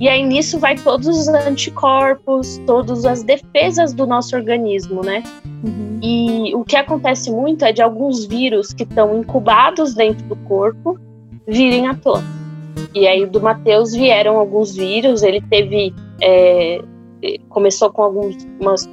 E 0.00 0.08
aí 0.08 0.24
nisso 0.24 0.58
vai 0.58 0.76
todos 0.76 1.06
os 1.06 1.28
anticorpos, 1.28 2.58
todas 2.66 3.04
as 3.04 3.22
defesas 3.22 3.92
do 3.92 4.06
nosso 4.06 4.34
organismo, 4.34 5.02
né? 5.04 5.22
Uhum. 5.62 6.00
E 6.02 6.54
o 6.54 6.64
que 6.64 6.74
acontece 6.74 7.30
muito 7.30 7.66
é 7.66 7.72
de 7.72 7.82
alguns 7.82 8.24
vírus 8.24 8.72
que 8.72 8.84
estão 8.84 9.20
incubados 9.20 9.94
dentro 9.94 10.26
do 10.26 10.36
corpo 10.36 10.98
virem 11.46 11.86
à 11.86 11.94
tona. 11.94 12.24
E 12.94 13.06
aí 13.06 13.26
do 13.26 13.42
Mateus 13.42 13.92
vieram 13.92 14.38
alguns 14.38 14.74
vírus, 14.74 15.22
ele 15.22 15.42
teve 15.42 15.94
é, 16.22 16.80
começou 17.50 17.90
com 17.90 18.02
algumas 18.02 18.88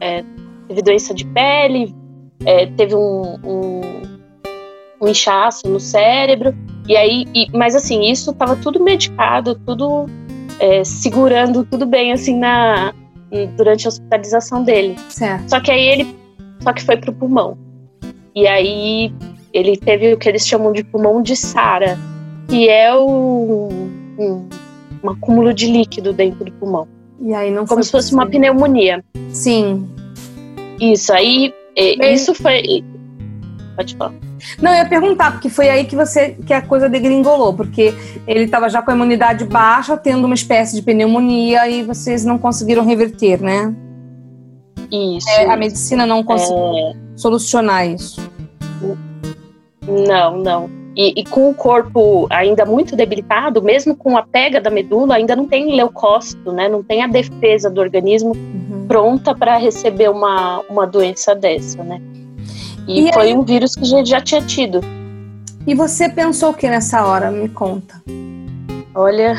é, 0.00 0.24
teve 0.68 0.82
doença 0.82 1.12
de 1.12 1.26
pele, 1.26 1.92
é, 2.46 2.66
teve 2.66 2.94
um, 2.94 3.38
um, 3.44 3.80
um, 5.02 5.08
inchaço 5.08 5.68
no 5.68 5.80
cérebro 5.80 6.54
e 6.86 6.96
aí, 6.96 7.24
e, 7.34 7.50
mas 7.52 7.74
assim 7.74 8.02
isso 8.02 8.30
estava 8.30 8.54
tudo 8.54 8.80
medicado, 8.80 9.58
tudo 9.66 10.06
é, 10.58 10.84
segurando 10.84 11.64
tudo 11.64 11.86
bem 11.86 12.12
assim 12.12 12.38
na 12.38 12.92
durante 13.56 13.86
a 13.86 13.88
hospitalização 13.88 14.62
dele. 14.62 14.96
Certo. 15.08 15.48
Só 15.48 15.60
que 15.60 15.70
aí 15.70 15.88
ele 15.88 16.16
só 16.62 16.72
que 16.72 16.82
foi 16.82 16.96
pro 16.96 17.12
pulmão. 17.12 17.58
E 18.34 18.46
aí 18.46 19.12
ele 19.52 19.76
teve 19.76 20.12
o 20.12 20.18
que 20.18 20.28
eles 20.28 20.46
chamam 20.46 20.72
de 20.72 20.82
pulmão 20.82 21.22
de 21.22 21.36
Sara, 21.36 21.98
que 22.48 22.68
é 22.68 22.96
um, 22.96 23.68
um, 24.18 24.48
um 25.02 25.10
acúmulo 25.10 25.52
de 25.52 25.70
líquido 25.70 26.12
dentro 26.12 26.44
do 26.44 26.52
pulmão. 26.52 26.88
E 27.20 27.32
aí 27.34 27.50
não 27.50 27.66
Como 27.66 27.82
se 27.82 27.90
fosse 27.90 28.10
possível. 28.10 28.24
uma 28.24 28.30
pneumonia. 28.30 29.04
Sim. 29.30 29.88
Isso, 30.80 31.12
aí 31.12 31.52
é, 31.76 32.12
isso 32.12 32.34
foi. 32.34 32.84
Pode 33.76 33.96
falar. 33.96 34.14
Não, 34.60 34.70
eu 34.70 34.78
ia 34.78 34.84
perguntar, 34.84 35.32
porque 35.32 35.48
foi 35.48 35.68
aí 35.68 35.84
que 35.84 35.96
você 35.96 36.36
que 36.46 36.52
a 36.52 36.62
coisa 36.62 36.88
degringolou, 36.88 37.54
porque 37.54 37.94
ele 38.26 38.44
estava 38.44 38.68
já 38.68 38.82
com 38.82 38.90
a 38.90 38.94
imunidade 38.94 39.44
baixa, 39.44 39.96
tendo 39.96 40.24
uma 40.24 40.34
espécie 40.34 40.74
de 40.74 40.82
pneumonia 40.82 41.68
e 41.68 41.82
vocês 41.82 42.24
não 42.24 42.38
conseguiram 42.38 42.84
reverter, 42.84 43.42
né? 43.42 43.74
Isso. 44.90 45.28
É, 45.30 45.50
a 45.50 45.56
medicina 45.56 46.06
não 46.06 46.22
conseguiu 46.22 46.76
é... 46.76 46.92
solucionar 47.16 47.88
isso. 47.88 48.20
Não, 49.86 50.36
não. 50.38 50.70
E, 50.96 51.20
e, 51.20 51.24
com 51.24 51.50
o 51.50 51.54
corpo 51.54 52.28
ainda 52.30 52.64
muito 52.64 52.94
debilitado, 52.94 53.60
mesmo 53.60 53.96
com 53.96 54.16
a 54.16 54.22
pega 54.22 54.60
da 54.60 54.70
medula, 54.70 55.16
ainda 55.16 55.34
não 55.34 55.46
tem 55.46 55.74
leucócito, 55.74 56.52
né? 56.52 56.68
Não 56.68 56.84
tem 56.84 57.02
a 57.02 57.08
defesa 57.08 57.68
do 57.68 57.80
organismo 57.80 58.30
uhum. 58.30 58.86
pronta 58.86 59.34
para 59.34 59.56
receber 59.56 60.08
uma, 60.08 60.60
uma 60.70 60.86
doença 60.86 61.34
dessa, 61.34 61.82
né? 61.82 62.00
E, 62.86 63.08
e 63.08 63.12
foi 63.12 63.28
aí... 63.28 63.36
um 63.36 63.42
vírus 63.42 63.74
que 63.74 63.82
a 63.82 63.86
gente 63.86 64.08
já 64.08 64.20
tinha 64.20 64.42
tido. 64.42 64.80
E 65.66 65.74
você 65.74 66.08
pensou 66.08 66.50
o 66.50 66.54
que 66.54 66.68
nessa 66.68 67.06
hora? 67.06 67.30
Me 67.30 67.48
conta. 67.48 68.02
Olha, 68.94 69.34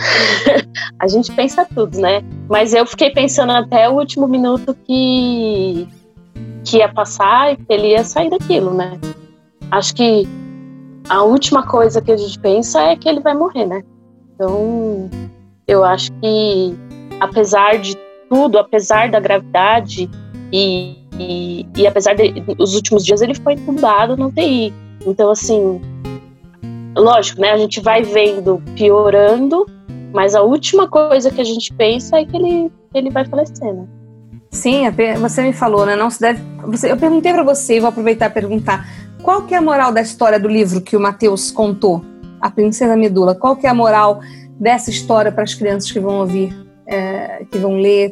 a 1.00 1.08
gente 1.08 1.32
pensa 1.32 1.66
tudo, 1.74 2.00
né? 2.00 2.22
Mas 2.50 2.74
eu 2.74 2.86
fiquei 2.86 3.12
pensando 3.12 3.52
até 3.52 3.88
o 3.90 3.94
último 3.94 4.28
minuto 4.28 4.76
que, 4.86 5.88
que 6.64 6.78
ia 6.78 6.92
passar 6.92 7.54
e 7.54 7.58
ele 7.70 7.90
ia 7.90 8.04
sair 8.04 8.30
daquilo, 8.30 8.74
né? 8.74 9.00
Acho 9.72 9.96
que 9.96 10.28
a 11.08 11.24
última 11.24 11.66
coisa 11.66 12.02
que 12.02 12.12
a 12.12 12.18
gente 12.18 12.40
pensa 12.40 12.82
é 12.82 12.96
que 12.96 13.08
ele 13.08 13.20
vai 13.20 13.34
morrer, 13.34 13.66
né? 13.66 13.84
Então, 14.34 15.10
eu 15.68 15.84
acho 15.84 16.12
que, 16.14 16.76
apesar 17.20 17.78
de 17.78 17.96
tudo, 18.30 18.58
apesar 18.58 19.10
da 19.10 19.20
gravidade 19.20 20.10
e 20.52 21.05
e, 21.20 21.66
e 21.76 21.88
apesar 21.88 22.14
de 22.16 22.44
os 22.58 22.76
últimos 22.76 23.06
dias 23.06 23.22
ele 23.22 23.36
foi 23.36 23.54
entubado 23.54 24.18
no 24.18 24.28
UTI. 24.28 24.74
Então, 25.06 25.30
assim, 25.30 25.82
lógico, 26.96 27.42
né? 27.42 27.52
A 27.52 27.58
gente 27.58 27.80
vai 27.80 28.02
vendo 28.02 28.62
piorando, 28.76 29.66
mas 30.14 30.36
a 30.36 30.42
última 30.42 30.88
coisa 30.88 31.30
que 31.30 31.42
a 31.42 31.44
gente 31.44 31.74
pensa 31.74 32.18
é 32.18 32.26
que 32.26 32.36
ele, 32.36 32.72
ele 32.94 33.10
vai 33.10 33.26
falecer, 33.26 33.74
né? 33.74 33.86
Sim, 34.52 34.84
você 35.20 35.42
me 35.42 35.52
falou, 35.52 35.86
né? 35.86 35.96
Não 35.96 36.10
se 36.10 36.22
deve. 36.22 36.42
Eu 36.88 36.96
perguntei 36.96 37.34
para 37.34 37.44
você, 37.44 37.76
e 37.76 37.80
vou 37.80 37.90
aproveitar 37.90 38.28
e 38.28 38.34
perguntar. 38.34 38.88
Qual 39.22 39.42
que 39.42 39.54
é 39.54 39.58
a 39.58 39.62
moral 39.62 39.92
da 39.92 40.02
história 40.02 40.40
do 40.40 40.48
livro 40.48 40.82
que 40.82 40.96
o 40.96 41.00
Matheus 41.00 41.52
contou? 41.52 42.04
A 42.40 42.50
Princesa 42.50 42.96
Medula. 42.96 43.36
Qual 43.36 43.56
que 43.56 43.68
é 43.68 43.70
a 43.70 43.74
moral 43.74 44.22
dessa 44.60 44.90
história 44.90 45.32
para 45.32 45.44
as 45.44 45.54
crianças 45.54 45.92
que 45.92 46.00
vão 46.00 46.20
ouvir, 46.20 46.56
é, 46.88 47.44
que 47.52 47.58
vão 47.58 47.76
ler? 47.78 48.12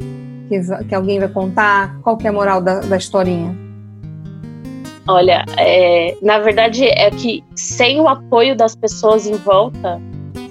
Que, 0.60 0.84
que 0.88 0.94
alguém 0.94 1.18
vai 1.18 1.28
contar? 1.28 1.98
Qual 2.02 2.16
que 2.16 2.26
é 2.26 2.30
a 2.30 2.32
moral 2.32 2.60
da, 2.60 2.80
da 2.80 2.96
historinha? 2.96 3.54
Olha, 5.06 5.44
é, 5.58 6.16
na 6.22 6.38
verdade 6.38 6.86
é 6.86 7.10
que 7.10 7.44
sem 7.54 8.00
o 8.00 8.08
apoio 8.08 8.56
das 8.56 8.74
pessoas 8.74 9.26
em 9.26 9.34
volta, 9.34 10.00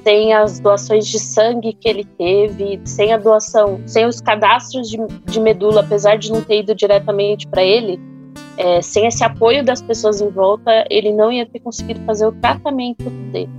sem 0.03 0.33
as 0.33 0.60
doações 0.60 1.07
de 1.07 1.17
sangue 1.17 1.74
que 1.74 1.89
ele 1.89 2.03
teve, 2.03 2.79
sem 2.83 3.13
a 3.13 3.17
doação, 3.17 3.81
sem 3.86 4.05
os 4.05 4.22
cadastros 4.22 4.89
de, 4.89 4.98
de 5.25 5.39
medula, 5.39 5.81
apesar 5.81 6.17
de 6.17 6.31
não 6.31 6.41
ter 6.41 6.60
ido 6.60 6.75
diretamente 6.75 7.48
para 7.48 7.63
ele, 7.63 8.00
é, 8.57 8.81
sem 8.81 9.07
esse 9.07 9.24
apoio 9.24 9.63
das 9.63 9.81
pessoas 9.81 10.22
em 10.22 10.29
volta, 10.29 10.86
ele 10.89 11.12
não 11.12 11.31
ia 11.31 11.45
ter 11.45 11.60
conseguido 11.60 12.01
fazer 12.01 12.27
o 12.27 12.31
tratamento 12.33 13.10
dele. 13.31 13.50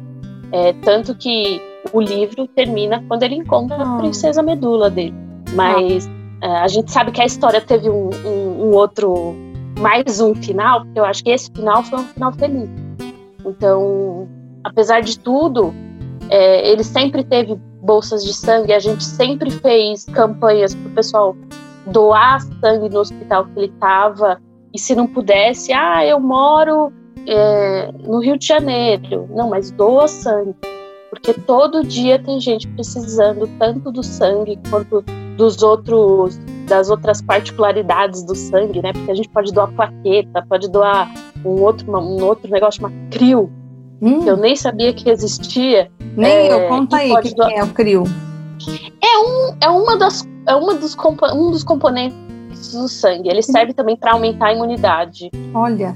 É, 0.53 0.73
tanto 0.75 1.17
que 1.17 1.61
o 1.93 2.01
livro 2.01 2.47
termina 2.47 3.03
quando 3.09 3.25
ele 3.25 3.35
encontra 3.35 3.77
a 3.77 3.95
ah. 3.95 3.99
princesa 3.99 4.43
medula 4.43 4.89
dele. 4.89 5.15
Mas 5.55 6.09
a 6.49 6.69
gente 6.69 6.91
sabe 6.91 7.11
que 7.11 7.23
a 7.23 7.27
história 7.27 7.61
teve 7.61 7.89
um, 7.89 8.11
um, 8.25 8.65
um, 8.67 8.75
outro, 8.75 9.35
mais 9.79 10.21
um 10.21 10.35
final, 10.35 10.85
porque 10.85 10.99
eu 10.99 11.05
acho 11.05 11.25
que 11.25 11.31
esse 11.31 11.51
final 11.53 11.83
foi 11.83 12.01
um 12.01 12.05
final 12.05 12.33
feliz. 12.33 12.69
Então, 13.45 14.29
apesar 14.63 15.01
de 15.01 15.19
tudo, 15.19 15.73
é, 16.29 16.71
ele 16.71 16.85
sempre 16.85 17.25
teve 17.25 17.55
bolsas 17.83 18.25
de 18.25 18.33
sangue, 18.33 18.73
a 18.73 18.79
gente 18.79 19.05
sempre 19.05 19.51
fez 19.51 20.05
campanhas 20.07 20.75
para 20.75 20.89
o 20.89 20.95
pessoal 20.95 21.37
doar 21.87 22.41
sangue 22.61 22.89
no 22.89 23.01
hospital 23.01 23.45
que 23.47 23.59
ele 23.59 23.73
estava, 23.73 24.41
e 24.73 24.79
se 24.79 24.95
não 24.95 25.07
pudesse, 25.07 25.73
ah, 25.73 26.05
eu 26.05 26.19
moro 26.19 26.93
é, 27.27 27.93
no 28.07 28.19
Rio 28.19 28.37
de 28.37 28.47
Janeiro. 28.47 29.29
Não, 29.31 29.49
mas 29.49 29.71
doa 29.71 30.09
sangue. 30.09 30.55
Porque 31.11 31.33
todo 31.33 31.85
dia 31.85 32.19
tem 32.19 32.41
gente 32.41 32.67
precisando 32.69 33.49
tanto 33.59 33.93
do 33.93 34.03
sangue 34.03 34.59
quanto 34.69 35.05
dos 35.37 35.63
outros 35.63 36.39
das 36.67 36.89
outras 36.89 37.21
particularidades 37.21 38.23
do 38.23 38.35
sangue, 38.35 38.81
né? 38.81 38.93
Porque 38.93 39.11
a 39.11 39.15
gente 39.15 39.29
pode 39.29 39.53
doar 39.53 39.71
plaqueta, 39.73 40.45
pode 40.49 40.71
doar 40.71 41.13
um 41.45 41.61
outro 41.61 41.91
um 41.91 42.25
outro 42.25 42.51
negócio 42.51 42.81
chamado 42.81 42.95
crio, 43.11 43.51
hum. 44.01 44.21
que 44.21 44.31
eu 44.31 44.37
nem 44.37 44.57
sabia 44.57 44.93
que 44.93 45.11
existia. 45.11 45.91
Nem 46.17 46.31
é, 46.31 46.53
eu, 46.53 46.69
conta 46.69 46.97
aí 46.97 47.13
o 47.13 47.21
que, 47.21 47.35
doar... 47.35 47.51
é 47.53 47.63
o 47.63 47.69
crio. 47.69 48.05
É 49.03 49.19
um 49.19 49.57
é 49.61 49.69
uma 49.69 49.97
das 49.97 50.27
é 50.47 50.55
uma 50.55 50.75
dos 50.75 50.97
um 51.35 51.51
dos 51.51 51.65
componentes 51.65 52.73
do 52.73 52.89
sangue. 52.89 53.29
Ele 53.29 53.43
serve 53.43 53.75
também 53.75 53.97
para 53.97 54.13
aumentar 54.13 54.47
a 54.47 54.53
imunidade. 54.55 55.31
Olha. 55.53 55.95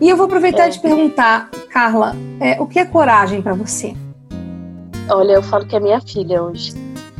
E 0.00 0.08
eu 0.08 0.16
vou 0.16 0.26
aproveitar 0.26 0.66
é. 0.66 0.68
de 0.68 0.78
perguntar, 0.78 1.50
Carla, 1.70 2.14
é, 2.40 2.60
o 2.60 2.66
que 2.66 2.78
é 2.78 2.84
coragem 2.84 3.42
para 3.42 3.54
você? 3.54 3.96
Olha, 5.10 5.32
eu 5.32 5.42
falo 5.42 5.66
que 5.66 5.74
é 5.74 5.80
minha 5.80 6.00
filha 6.00 6.42
hoje, 6.42 6.72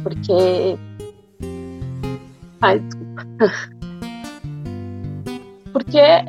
porque 0.02 0.78
Ai, 2.60 2.80
desculpa. 2.80 3.26
Porque 5.72 5.98
é, 5.98 6.24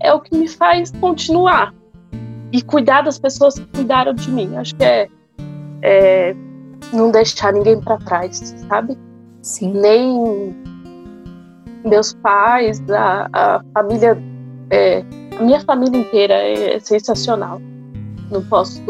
é 0.00 0.12
o 0.12 0.20
que 0.20 0.36
me 0.36 0.48
faz 0.48 0.90
continuar 1.00 1.74
e 2.52 2.62
cuidar 2.62 3.02
das 3.02 3.18
pessoas 3.18 3.54
que 3.54 3.66
cuidaram 3.66 4.14
de 4.14 4.30
mim. 4.30 4.56
Acho 4.56 4.74
que 4.76 4.84
é, 4.84 5.08
é 5.82 6.36
não 6.92 7.10
deixar 7.10 7.52
ninguém 7.52 7.80
para 7.80 7.98
trás, 7.98 8.54
sabe? 8.68 8.98
Sim. 9.40 9.72
Nem 9.72 10.54
meus 11.84 12.14
pais, 12.14 12.82
a, 12.90 13.28
a 13.32 13.64
família, 13.74 14.16
é, 14.70 15.04
a 15.38 15.42
minha 15.42 15.60
família 15.60 16.00
inteira 16.00 16.34
é 16.34 16.78
sensacional. 16.80 17.60
Não 18.30 18.42
posso, 18.44 18.82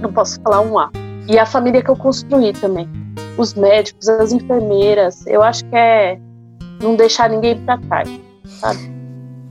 não 0.00 0.12
posso 0.12 0.40
falar 0.42 0.60
um 0.60 0.78
A. 0.78 0.90
E 1.28 1.38
a 1.38 1.44
família 1.44 1.82
que 1.82 1.90
eu 1.90 1.96
construí 1.96 2.52
também. 2.52 2.88
Os 3.38 3.54
médicos, 3.54 4.08
as 4.08 4.32
enfermeiras, 4.32 5.26
eu 5.26 5.42
acho 5.42 5.64
que 5.64 5.76
é 5.76 6.18
não 6.82 6.96
deixar 6.96 7.30
ninguém 7.30 7.56
para 7.64 7.78
trás, 7.78 8.10
sabe? 8.60 8.98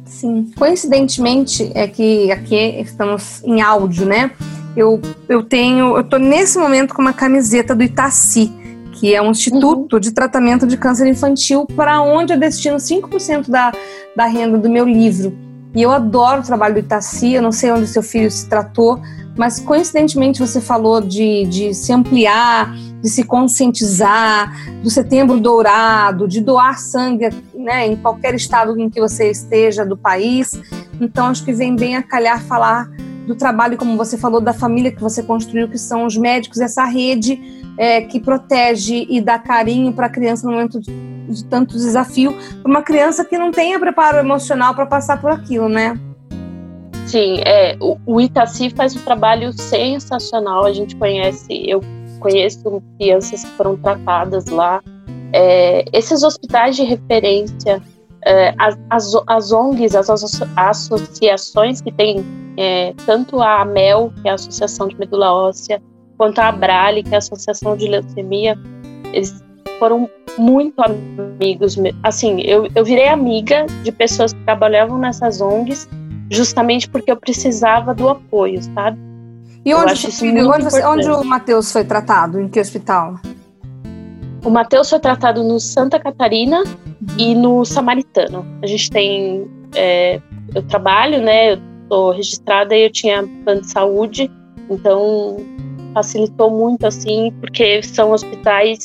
Sim. 0.06 0.52
Coincidentemente, 0.58 1.72
é 1.74 1.88
que 1.88 2.32
aqui 2.32 2.82
estamos 2.82 3.44
em 3.44 3.62
áudio, 3.62 4.06
né? 4.06 4.32
Eu, 4.76 5.02
eu 5.28 5.44
tenho, 5.44 5.98
eu 5.98 6.04
tô 6.04 6.18
nesse 6.18 6.58
momento 6.58 6.94
com 6.94 7.02
uma 7.02 7.14
camiseta 7.14 7.76
do 7.76 7.84
Itaci, 7.84 8.52
que 8.94 9.14
é 9.14 9.22
um 9.22 9.32
instituto 9.32 9.94
uhum. 9.94 10.00
de 10.00 10.12
tratamento 10.12 10.66
de 10.68 10.78
câncer 10.78 11.08
infantil, 11.08 11.66
para 11.76 12.02
onde 12.02 12.34
eu 12.34 12.40
destino 12.40 12.78
5% 12.78 13.50
da, 13.50 13.72
da 14.16 14.26
renda 14.26 14.58
do 14.58 14.70
meu 14.70 14.86
livro. 14.86 15.38
E 15.76 15.82
eu 15.82 15.92
adoro 15.92 16.42
o 16.42 16.44
trabalho 16.44 16.76
do 16.76 16.80
Itaci, 16.80 17.34
eu 17.34 17.42
não 17.42 17.52
sei 17.52 17.72
onde 17.72 17.88
seu 17.88 18.02
filho 18.02 18.32
se 18.32 18.48
tratou, 18.48 19.00
mas 19.38 19.60
coincidentemente 19.60 20.40
você 20.40 20.60
falou 20.60 21.00
de, 21.00 21.46
de 21.46 21.74
se 21.74 21.94
ampliar, 21.94 22.74
de 23.02 23.10
se 23.10 23.24
conscientizar, 23.24 24.52
do 24.82 24.90
setembro 24.90 25.40
dourado, 25.40 26.28
de 26.28 26.42
doar 26.42 26.80
sangue 26.80 27.30
né, 27.54 27.88
em 27.88 27.96
qualquer 27.96 28.34
estado 28.36 28.78
em 28.80 28.90
que 28.90 29.00
você 29.00 29.30
esteja 29.30 29.86
do 29.86 29.98
país. 29.98 30.60
Então 31.00 31.28
acho 31.28 31.44
que 31.44 31.54
vem 31.54 31.76
bem 31.76 31.96
a 31.96 32.04
calhar 32.04 32.42
falar 32.44 32.90
do 33.28 33.36
trabalho, 33.36 33.78
como 33.78 33.98
você 33.98 34.18
falou, 34.18 34.40
da 34.40 34.54
família 34.54 34.92
que 34.92 35.02
você 35.02 35.22
construiu, 35.22 35.68
que 35.68 35.78
são 35.78 36.06
os 36.06 36.16
médicos, 36.16 36.60
essa 36.60 36.86
rede 36.86 37.40
é, 37.78 38.02
que 38.02 38.20
protege 38.20 39.06
e 39.10 39.20
dá 39.20 39.38
carinho 39.38 39.92
para 39.92 40.08
a 40.08 40.10
criança 40.10 40.48
no 40.48 40.54
momento 40.54 40.80
de, 40.80 40.92
de 41.30 41.44
tanto 41.46 41.76
desafio, 41.76 42.34
para 42.64 42.70
uma 42.70 42.82
criança 42.82 43.26
que 43.26 43.38
não 43.38 43.52
tenha 43.52 43.80
preparo 43.80 44.18
emocional 44.18 44.74
para 44.74 44.86
passar 44.86 45.20
por 45.20 45.30
aquilo, 45.30 45.68
né? 45.68 46.00
Sim, 47.06 47.42
é, 47.46 47.78
o, 47.80 48.20
Itaci 48.20 48.70
faz 48.70 48.94
um 48.94 49.00
trabalho 49.00 49.54
sensacional. 49.54 50.66
A 50.66 50.74
gente 50.74 50.94
conhece, 50.98 51.48
eu 51.50 51.82
conheço 52.18 52.82
crianças 52.98 53.44
que 53.44 53.52
foram 53.52 53.78
tratadas 53.78 54.46
lá. 54.48 54.82
É, 55.34 55.86
esses 55.94 56.24
hospitais 56.24 56.76
de 56.76 56.84
referência, 56.84 57.82
é, 58.26 58.54
as, 58.58 58.78
as, 58.90 59.24
as, 59.28 59.52
ONGs, 59.52 59.96
as, 59.96 60.10
as 60.10 60.42
associações 60.56 61.82
que 61.82 61.92
tem, 61.92 62.26
é, 62.58 62.94
tanto 63.06 63.42
a 63.42 63.62
AMEL, 63.62 64.12
que 64.22 64.28
é 64.28 64.32
a 64.32 64.36
Associação 64.36 64.88
de 64.88 64.98
Medula 64.98 65.32
Óssea, 65.32 65.82
quanto 66.18 66.40
a 66.40 66.48
Abrale, 66.48 67.04
que 67.04 67.12
é 67.12 67.16
a 67.16 67.20
Associação 67.20 67.78
de 67.78 67.88
Leucemia, 67.88 68.58
eles 69.14 69.44
foram 69.80 70.10
muito 70.38 70.82
amigos. 70.82 71.78
Assim, 72.04 72.42
eu, 72.42 72.68
eu 72.76 72.84
virei 72.84 73.08
amiga 73.08 73.66
de 73.84 73.92
pessoas 73.92 74.34
que 74.34 74.40
trabalhavam 74.44 74.98
nessas 74.98 75.42
ONGs 75.42 75.88
justamente 76.30 76.90
porque 76.90 77.12
eu 77.12 77.18
precisava 77.18 77.94
do 77.94 78.10
apoio, 78.10 78.62
sabe? 78.62 79.00
E 79.68 79.74
onde, 79.74 80.12
filho, 80.14 80.50
onde, 80.50 80.64
você, 80.64 80.82
onde 80.86 81.10
o 81.10 81.26
Matheus 81.26 81.74
foi 81.74 81.84
tratado? 81.84 82.40
Em 82.40 82.48
que 82.48 82.58
hospital? 82.58 83.20
O 84.46 84.50
Matheus 84.50 84.90
foi 84.90 84.98
tratado 84.98 85.44
no 85.44 85.60
Santa 85.60 86.00
Catarina 86.00 86.64
e 87.18 87.36
no 87.36 87.66
Samaritano. 87.66 88.46
A 88.64 88.66
gente 88.66 88.90
tem. 88.90 89.46
É, 89.76 90.22
eu 90.56 90.64
trabalho, 90.64 91.22
né? 91.22 91.52
Eu 91.52 91.60
tô 91.90 92.12
registrada 92.12 92.74
e 92.74 92.86
eu 92.86 92.90
tinha 92.90 93.28
plano 93.44 93.60
de 93.60 93.70
saúde, 93.70 94.32
então 94.70 95.36
facilitou 95.94 96.50
muito, 96.50 96.88
assim, 96.88 97.34
porque 97.42 97.84
são 97.84 98.12
hospitais 98.12 98.80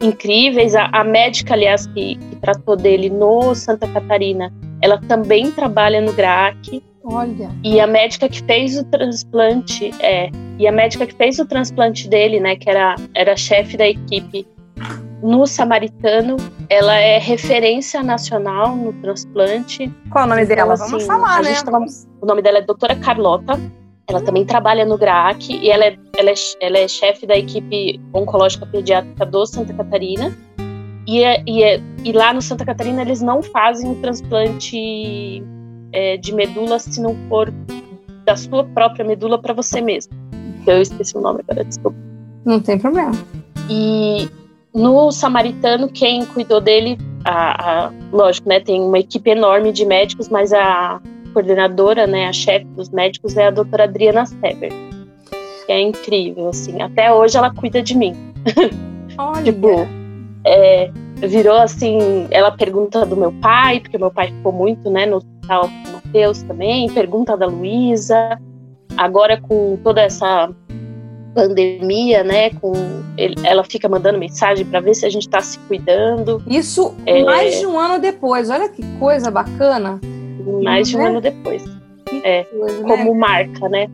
incríveis. 0.00 0.76
A, 0.76 0.84
a 0.92 1.02
médica, 1.02 1.54
aliás, 1.54 1.88
que, 1.88 2.14
que 2.14 2.36
tratou 2.36 2.76
dele 2.76 3.10
no 3.10 3.56
Santa 3.56 3.88
Catarina, 3.88 4.54
ela 4.80 4.98
também 4.98 5.50
trabalha 5.50 6.00
no 6.00 6.12
GRAC. 6.12 6.80
Olha. 7.04 7.50
E 7.64 7.80
a 7.80 7.86
médica 7.86 8.28
que 8.28 8.42
fez 8.44 8.78
o 8.78 8.84
transplante, 8.84 9.90
é, 10.00 10.30
e 10.58 10.66
a 10.66 10.72
médica 10.72 11.06
que 11.06 11.14
fez 11.14 11.38
o 11.38 11.46
transplante 11.46 12.08
dele, 12.08 12.38
né, 12.40 12.56
que 12.56 12.70
era, 12.70 12.96
era 13.14 13.36
chefe 13.36 13.76
da 13.76 13.86
equipe 13.86 14.46
no 15.22 15.46
Samaritano, 15.46 16.36
ela 16.68 16.96
é 16.96 17.18
referência 17.18 18.02
nacional 18.02 18.74
no 18.74 18.92
transplante. 18.94 19.92
Qual 20.10 20.24
o 20.24 20.28
nome 20.28 20.42
então, 20.42 20.56
dela? 20.56 20.74
Assim, 20.74 20.90
Vamos 20.90 21.06
falar, 21.06 21.42
né? 21.42 21.54
Tava, 21.62 21.84
o 22.20 22.26
nome 22.26 22.42
dela 22.42 22.58
é 22.58 22.62
doutora 22.62 22.96
Carlota. 22.96 23.58
Ela 24.08 24.18
hum. 24.18 24.24
também 24.24 24.44
trabalha 24.44 24.84
no 24.84 24.98
GRAAC 24.98 25.50
e 25.50 25.70
ela 25.70 25.84
é, 25.84 25.96
ela 26.16 26.30
é, 26.30 26.34
ela 26.60 26.78
é 26.78 26.88
chefe 26.88 27.24
da 27.24 27.36
equipe 27.36 28.00
oncológica 28.12 28.66
pediátrica 28.66 29.24
do 29.24 29.46
Santa 29.46 29.72
Catarina. 29.72 30.36
E, 31.06 31.22
é, 31.22 31.42
e, 31.46 31.62
é, 31.62 31.80
e 32.04 32.12
lá 32.12 32.32
no 32.32 32.42
Santa 32.42 32.64
Catarina 32.64 33.02
eles 33.02 33.22
não 33.22 33.42
fazem 33.42 33.92
o 33.92 33.94
transplante 33.96 35.42
é, 35.92 36.16
de 36.16 36.34
medula 36.34 36.78
se 36.78 37.00
não 37.00 37.16
for 37.28 37.52
da 38.24 38.36
sua 38.36 38.64
própria 38.64 39.04
medula 39.04 39.40
para 39.40 39.52
você 39.52 39.80
mesmo. 39.80 40.12
Eu 40.66 40.80
esqueci 40.80 41.16
o 41.16 41.20
nome 41.20 41.40
agora, 41.46 41.64
desculpa. 41.64 41.96
Não 42.44 42.60
tem 42.60 42.78
problema. 42.78 43.12
E 43.68 44.28
no 44.74 45.10
Samaritano, 45.10 45.88
quem 45.88 46.24
cuidou 46.24 46.60
dele, 46.60 46.98
a, 47.24 47.86
a, 47.86 47.92
lógico, 48.12 48.48
né, 48.48 48.60
tem 48.60 48.80
uma 48.80 48.98
equipe 48.98 49.30
enorme 49.30 49.72
de 49.72 49.84
médicos, 49.84 50.28
mas 50.28 50.52
a 50.52 51.00
coordenadora, 51.32 52.06
né, 52.06 52.26
a 52.26 52.32
chefe 52.32 52.64
dos 52.66 52.90
médicos 52.90 53.36
é 53.36 53.46
a 53.46 53.50
doutora 53.50 53.84
Adriana 53.84 54.26
Sever. 54.26 54.72
Que 55.66 55.72
é 55.72 55.80
incrível, 55.80 56.48
assim. 56.48 56.80
Até 56.82 57.12
hoje 57.12 57.36
ela 57.36 57.52
cuida 57.54 57.82
de 57.82 57.96
mim. 57.96 58.14
Olha. 59.18 59.42
tipo, 59.52 59.68
é, 60.44 60.90
virou 61.26 61.56
assim, 61.56 62.26
ela 62.30 62.50
pergunta 62.50 63.06
do 63.06 63.16
meu 63.16 63.32
pai, 63.32 63.80
porque 63.80 63.96
meu 63.96 64.10
pai 64.10 64.28
ficou 64.28 64.52
muito, 64.52 64.90
né, 64.90 65.06
no 65.06 65.20
o 65.60 65.68
Matheus 65.92 66.42
também, 66.42 66.90
pergunta 66.92 67.36
da 67.36 67.46
Luísa, 67.46 68.40
agora 68.96 69.40
com 69.40 69.78
toda 69.82 70.00
essa 70.00 70.50
pandemia, 71.34 72.22
né, 72.22 72.50
com 72.50 72.72
ele, 73.16 73.34
ela 73.44 73.64
fica 73.64 73.88
mandando 73.88 74.18
mensagem 74.18 74.64
para 74.64 74.80
ver 74.80 74.94
se 74.94 75.06
a 75.06 75.10
gente 75.10 75.22
está 75.22 75.40
se 75.40 75.58
cuidando. 75.60 76.42
Isso 76.46 76.94
é, 77.06 77.22
mais 77.22 77.58
de 77.58 77.66
um 77.66 77.78
ano 77.78 77.98
depois, 77.98 78.50
olha 78.50 78.68
que 78.68 78.82
coisa 78.98 79.30
bacana. 79.30 80.00
Mais 80.62 80.88
de 80.88 80.96
um 80.96 81.00
né? 81.00 81.06
ano 81.08 81.20
depois. 81.20 81.62
Que 82.06 82.22
é, 82.24 82.44
coisa, 82.44 82.82
né? 82.82 82.88
como 82.88 83.12
né? 83.12 83.18
marca, 83.18 83.68
né? 83.68 83.90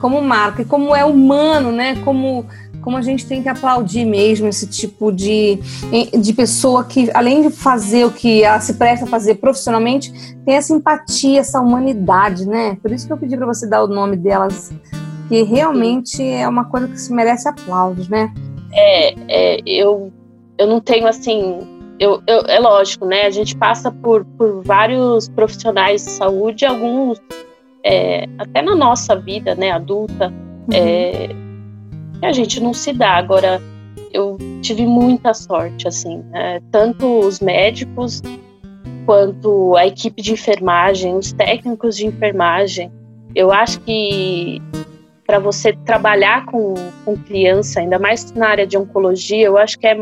Como 0.00 0.20
marca 0.20 0.62
e 0.62 0.64
como 0.64 0.94
é 0.94 1.04
humano, 1.04 1.72
né? 1.72 1.96
Como 2.04 2.46
como 2.86 2.96
a 2.96 3.02
gente 3.02 3.26
tem 3.26 3.42
que 3.42 3.48
aplaudir 3.48 4.04
mesmo 4.04 4.46
esse 4.46 4.64
tipo 4.64 5.10
de, 5.10 5.58
de 6.16 6.32
pessoa 6.32 6.84
que, 6.84 7.10
além 7.12 7.42
de 7.42 7.50
fazer 7.50 8.04
o 8.04 8.12
que 8.12 8.44
ela 8.44 8.60
se 8.60 8.74
presta 8.74 9.06
a 9.06 9.08
fazer 9.08 9.34
profissionalmente, 9.34 10.12
tem 10.44 10.54
essa 10.54 10.72
empatia, 10.72 11.40
essa 11.40 11.60
humanidade, 11.60 12.46
né? 12.46 12.78
Por 12.80 12.92
isso 12.92 13.04
que 13.04 13.12
eu 13.12 13.16
pedi 13.16 13.36
para 13.36 13.44
você 13.44 13.68
dar 13.68 13.82
o 13.82 13.88
nome 13.88 14.16
delas, 14.16 14.72
que 15.28 15.42
realmente 15.42 16.22
é 16.22 16.46
uma 16.48 16.66
coisa 16.66 16.86
que 16.86 16.96
se 16.96 17.12
merece 17.12 17.48
aplausos, 17.48 18.08
né? 18.08 18.32
É, 18.72 19.14
é 19.26 19.60
eu, 19.66 20.12
eu 20.56 20.68
não 20.68 20.78
tenho 20.78 21.08
assim. 21.08 21.58
Eu, 21.98 22.22
eu, 22.24 22.42
é 22.46 22.60
lógico, 22.60 23.04
né? 23.04 23.22
A 23.22 23.30
gente 23.30 23.56
passa 23.56 23.90
por, 23.90 24.24
por 24.38 24.62
vários 24.62 25.28
profissionais 25.28 26.04
de 26.04 26.10
saúde, 26.12 26.64
alguns 26.64 27.20
é, 27.84 28.28
até 28.38 28.62
na 28.62 28.76
nossa 28.76 29.16
vida, 29.16 29.56
né, 29.56 29.72
adulta. 29.72 30.28
Uhum. 30.28 30.72
É, 30.72 31.45
a 32.22 32.32
gente 32.32 32.60
não 32.60 32.72
se 32.72 32.92
dá. 32.92 33.16
Agora, 33.16 33.60
eu 34.12 34.38
tive 34.62 34.86
muita 34.86 35.34
sorte, 35.34 35.86
assim, 35.86 36.22
né? 36.30 36.60
tanto 36.70 37.20
os 37.20 37.40
médicos 37.40 38.22
quanto 39.04 39.76
a 39.76 39.86
equipe 39.86 40.20
de 40.20 40.32
enfermagem, 40.32 41.16
os 41.16 41.32
técnicos 41.32 41.96
de 41.96 42.06
enfermagem. 42.06 42.90
Eu 43.34 43.52
acho 43.52 43.80
que 43.80 44.60
para 45.26 45.38
você 45.38 45.72
trabalhar 45.84 46.46
com, 46.46 46.74
com 47.04 47.16
criança, 47.16 47.80
ainda 47.80 47.98
mais 47.98 48.32
na 48.32 48.48
área 48.48 48.66
de 48.66 48.78
oncologia, 48.78 49.46
eu 49.46 49.58
acho 49.58 49.78
que 49.78 49.86
é, 49.86 49.94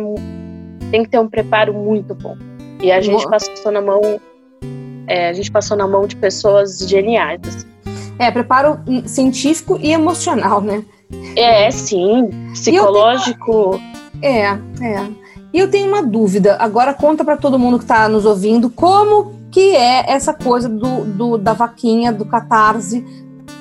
tem 0.91 1.03
que 1.03 1.09
ter 1.09 1.19
um 1.19 1.29
preparo 1.29 1.73
muito 1.73 2.15
bom. 2.15 2.37
E 2.83 2.93
a 2.93 3.01
gente 3.01 3.29
passou 3.29 3.73
na 3.73 3.81
mão, 3.81 4.01
é, 5.07 5.31
a 5.31 5.33
gente 5.33 5.51
passou 5.51 5.77
na 5.77 5.87
mão 5.87 6.07
de 6.07 6.17
pessoas 6.17 6.79
geniais. 6.79 7.41
Assim. 7.47 7.67
É, 8.19 8.31
preparo 8.31 8.79
científico 9.07 9.79
e 9.81 9.93
emocional, 9.93 10.61
né? 10.61 10.85
É, 11.37 11.71
sim. 11.71 12.31
Psicológico. 12.53 13.81
Tenho... 14.21 14.35
É, 14.35 14.59
é. 14.81 15.11
E 15.53 15.59
eu 15.59 15.71
tenho 15.71 15.89
uma 15.89 16.03
dúvida. 16.03 16.57
Agora 16.59 16.93
conta 16.93 17.25
para 17.25 17.37
todo 17.37 17.59
mundo 17.59 17.79
que 17.79 17.85
está 17.85 18.09
nos 18.09 18.27
ouvindo 18.27 18.69
como 18.69 19.33
que 19.51 19.77
é 19.77 20.11
essa 20.11 20.35
coisa 20.35 20.69
do, 20.69 21.05
do 21.05 21.39
da 21.39 21.53
vaquinha, 21.53 22.13
do 22.13 22.25
catarse, 22.25 23.07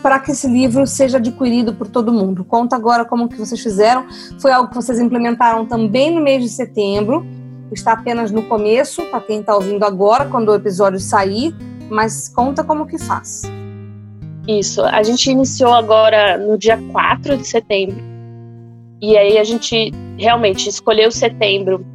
para 0.01 0.19
que 0.19 0.31
esse 0.31 0.47
livro 0.47 0.87
seja 0.87 1.17
adquirido 1.17 1.73
por 1.73 1.87
todo 1.87 2.11
mundo. 2.11 2.43
Conta 2.43 2.75
agora 2.75 3.05
como 3.05 3.29
que 3.29 3.37
vocês 3.37 3.61
fizeram. 3.61 4.05
Foi 4.39 4.51
algo 4.51 4.69
que 4.69 4.75
vocês 4.75 4.99
implementaram 4.99 5.67
também 5.67 6.13
no 6.13 6.21
mês 6.21 6.41
de 6.41 6.49
setembro. 6.49 7.23
Está 7.71 7.93
apenas 7.93 8.31
no 8.31 8.43
começo, 8.43 9.03
para 9.11 9.21
quem 9.21 9.39
está 9.41 9.55
ouvindo 9.55 9.83
agora, 9.83 10.25
quando 10.25 10.49
o 10.49 10.55
episódio 10.55 10.99
sair. 10.99 11.55
Mas 11.91 12.27
conta 12.27 12.63
como 12.63 12.87
que 12.87 12.97
faz. 12.97 13.43
Isso. 14.47 14.83
A 14.83 15.01
gente 15.03 15.29
iniciou 15.29 15.73
agora 15.73 16.37
no 16.37 16.57
dia 16.57 16.77
4 16.91 17.37
de 17.37 17.47
setembro. 17.47 17.97
E 19.01 19.17
aí 19.17 19.37
a 19.37 19.43
gente 19.43 19.91
realmente 20.17 20.67
escolheu 20.69 21.11
setembro 21.11 21.85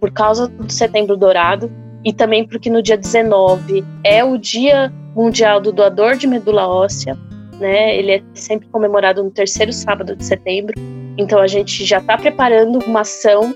por 0.00 0.10
causa 0.10 0.48
do 0.48 0.72
setembro 0.72 1.16
dourado. 1.16 1.70
e 2.02 2.14
também 2.14 2.46
porque 2.46 2.70
no 2.70 2.80
dia 2.82 2.96
19 2.96 3.84
é 4.02 4.24
o 4.24 4.38
Dia 4.38 4.90
Mundial 5.14 5.60
do 5.60 5.70
Doador 5.70 6.16
de 6.16 6.26
Medula 6.26 6.66
Óssea, 6.66 7.14
né? 7.58 7.94
Ele 7.94 8.12
é 8.12 8.22
sempre 8.32 8.66
comemorado 8.68 9.22
no 9.22 9.30
terceiro 9.30 9.70
sábado 9.70 10.16
de 10.16 10.24
setembro. 10.24 10.72
Então 11.18 11.38
a 11.38 11.46
gente 11.46 11.84
já 11.84 11.98
está 11.98 12.16
preparando 12.16 12.78
uma 12.86 13.00
ação 13.00 13.54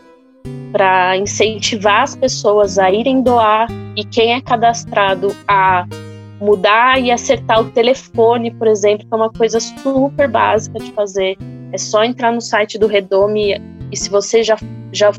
para 0.72 1.16
incentivar 1.16 2.02
as 2.02 2.14
pessoas 2.14 2.78
a 2.78 2.90
irem 2.90 3.22
doar 3.22 3.66
e 3.96 4.04
quem 4.04 4.34
é 4.34 4.40
cadastrado 4.42 5.34
a 5.48 5.86
mudar 6.40 7.00
e 7.00 7.10
acertar 7.10 7.60
o 7.60 7.70
telefone, 7.70 8.50
por 8.52 8.66
exemplo, 8.66 9.06
que 9.06 9.12
é 9.12 9.16
uma 9.16 9.30
coisa 9.30 9.60
super 9.60 10.28
básica 10.28 10.78
de 10.78 10.92
fazer. 10.92 11.36
É 11.72 11.78
só 11.78 12.04
entrar 12.04 12.32
no 12.32 12.40
site 12.40 12.78
do 12.78 12.86
Redome 12.86 13.60
e 13.90 13.96
se 13.96 14.10
você 14.10 14.42
já, 14.42 14.56
já 14.92 15.12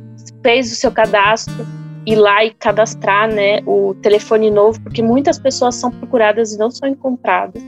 fez 0.43 0.71
o 0.71 0.75
seu 0.75 0.91
cadastro, 0.91 1.65
ir 2.05 2.15
lá 2.15 2.45
e 2.45 2.51
cadastrar 2.51 3.27
né, 3.27 3.61
o 3.65 3.95
telefone 3.95 4.51
novo, 4.51 4.79
porque 4.81 5.01
muitas 5.01 5.39
pessoas 5.39 5.75
são 5.75 5.89
procuradas 5.89 6.53
e 6.53 6.57
não 6.57 6.69
são 6.69 6.87
encontradas. 6.87 7.63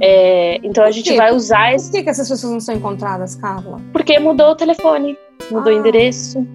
É, 0.00 0.58
então 0.62 0.84
a 0.84 0.90
gente 0.90 1.16
vai 1.16 1.32
usar. 1.32 1.74
Por 1.74 1.90
que, 1.90 2.02
que 2.02 2.10
essas 2.10 2.28
pessoas 2.28 2.52
não 2.52 2.60
são 2.60 2.74
encontradas, 2.74 3.34
Carla? 3.36 3.80
Porque 3.92 4.18
mudou 4.18 4.50
o 4.50 4.54
telefone, 4.54 5.16
mudou 5.50 5.72
ah. 5.72 5.76
o 5.76 5.78
endereço. 5.78 6.46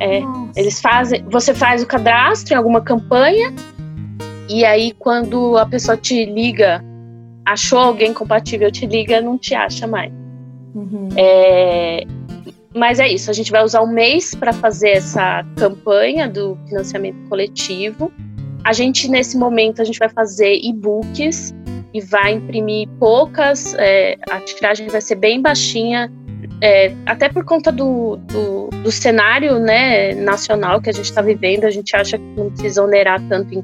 É, 0.00 0.22
eles 0.56 0.80
fazem. 0.80 1.24
Você 1.30 1.54
faz 1.54 1.82
o 1.82 1.86
cadastro 1.86 2.54
em 2.54 2.56
alguma 2.56 2.80
campanha, 2.80 3.52
e 4.48 4.64
aí 4.64 4.92
quando 4.92 5.56
a 5.56 5.66
pessoa 5.66 5.96
te 5.96 6.24
liga, 6.24 6.82
achou 7.44 7.78
alguém 7.78 8.12
compatível, 8.12 8.70
te 8.70 8.86
liga, 8.86 9.20
não 9.20 9.38
te 9.38 9.54
acha 9.54 9.86
mais. 9.86 10.12
Uhum. 10.74 11.08
É, 11.16 12.04
mas 12.74 12.98
é 12.98 13.08
isso, 13.08 13.30
a 13.30 13.34
gente 13.34 13.50
vai 13.52 13.62
usar 13.62 13.82
um 13.82 13.92
mês 13.92 14.34
para 14.34 14.52
fazer 14.52 14.90
essa 14.90 15.44
campanha 15.56 16.28
do 16.28 16.58
financiamento 16.66 17.28
coletivo. 17.28 18.12
A 18.64 18.72
gente, 18.72 19.08
nesse 19.08 19.36
momento, 19.36 19.80
a 19.80 19.84
gente 19.84 19.98
vai 19.98 20.08
fazer 20.08 20.58
e-books 20.62 21.54
e 21.92 22.00
vai 22.00 22.32
imprimir 22.32 22.88
poucas, 22.98 23.74
é, 23.74 24.16
a 24.28 24.40
tiragem 24.40 24.88
vai 24.88 25.00
ser 25.00 25.14
bem 25.14 25.40
baixinha, 25.40 26.10
é, 26.60 26.92
até 27.06 27.28
por 27.28 27.44
conta 27.44 27.70
do, 27.70 28.16
do, 28.16 28.68
do, 28.82 28.90
cenário 28.90 29.58
né, 29.58 30.14
nacional 30.14 30.80
que 30.80 30.90
a 30.90 30.92
gente 30.92 31.04
está 31.04 31.22
vivendo, 31.22 31.64
a 31.64 31.70
gente 31.70 31.94
acha 31.94 32.18
que 32.18 32.24
não 32.36 32.50
precisa 32.50 32.82
onerar 32.82 33.20
tanto 33.28 33.54
em, 33.54 33.62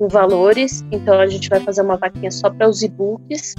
em 0.00 0.08
valores, 0.08 0.84
então 0.92 1.18
a 1.18 1.26
gente 1.26 1.48
vai 1.48 1.60
fazer 1.60 1.82
uma 1.82 1.96
vaquinha 1.96 2.30
só 2.30 2.50
para 2.50 2.68
os 2.68 2.82
e-books. 2.82 3.54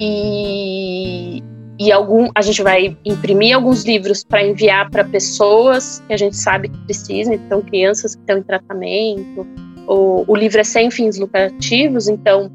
E, 0.00 1.42
e 1.78 1.92
algum 1.92 2.28
a 2.34 2.42
gente 2.42 2.62
vai 2.62 2.96
imprimir 3.04 3.54
alguns 3.54 3.84
livros 3.84 4.24
para 4.24 4.44
enviar 4.44 4.90
para 4.90 5.04
pessoas 5.04 6.02
que 6.06 6.12
a 6.12 6.16
gente 6.16 6.36
sabe 6.36 6.68
que 6.68 6.78
precisam, 6.78 7.34
então 7.34 7.62
crianças 7.62 8.14
que 8.14 8.20
estão 8.20 8.38
em 8.38 8.42
tratamento. 8.42 9.46
O, 9.86 10.24
o 10.26 10.34
livro 10.34 10.60
é 10.60 10.64
sem 10.64 10.90
fins 10.90 11.18
lucrativos, 11.18 12.08
então 12.08 12.50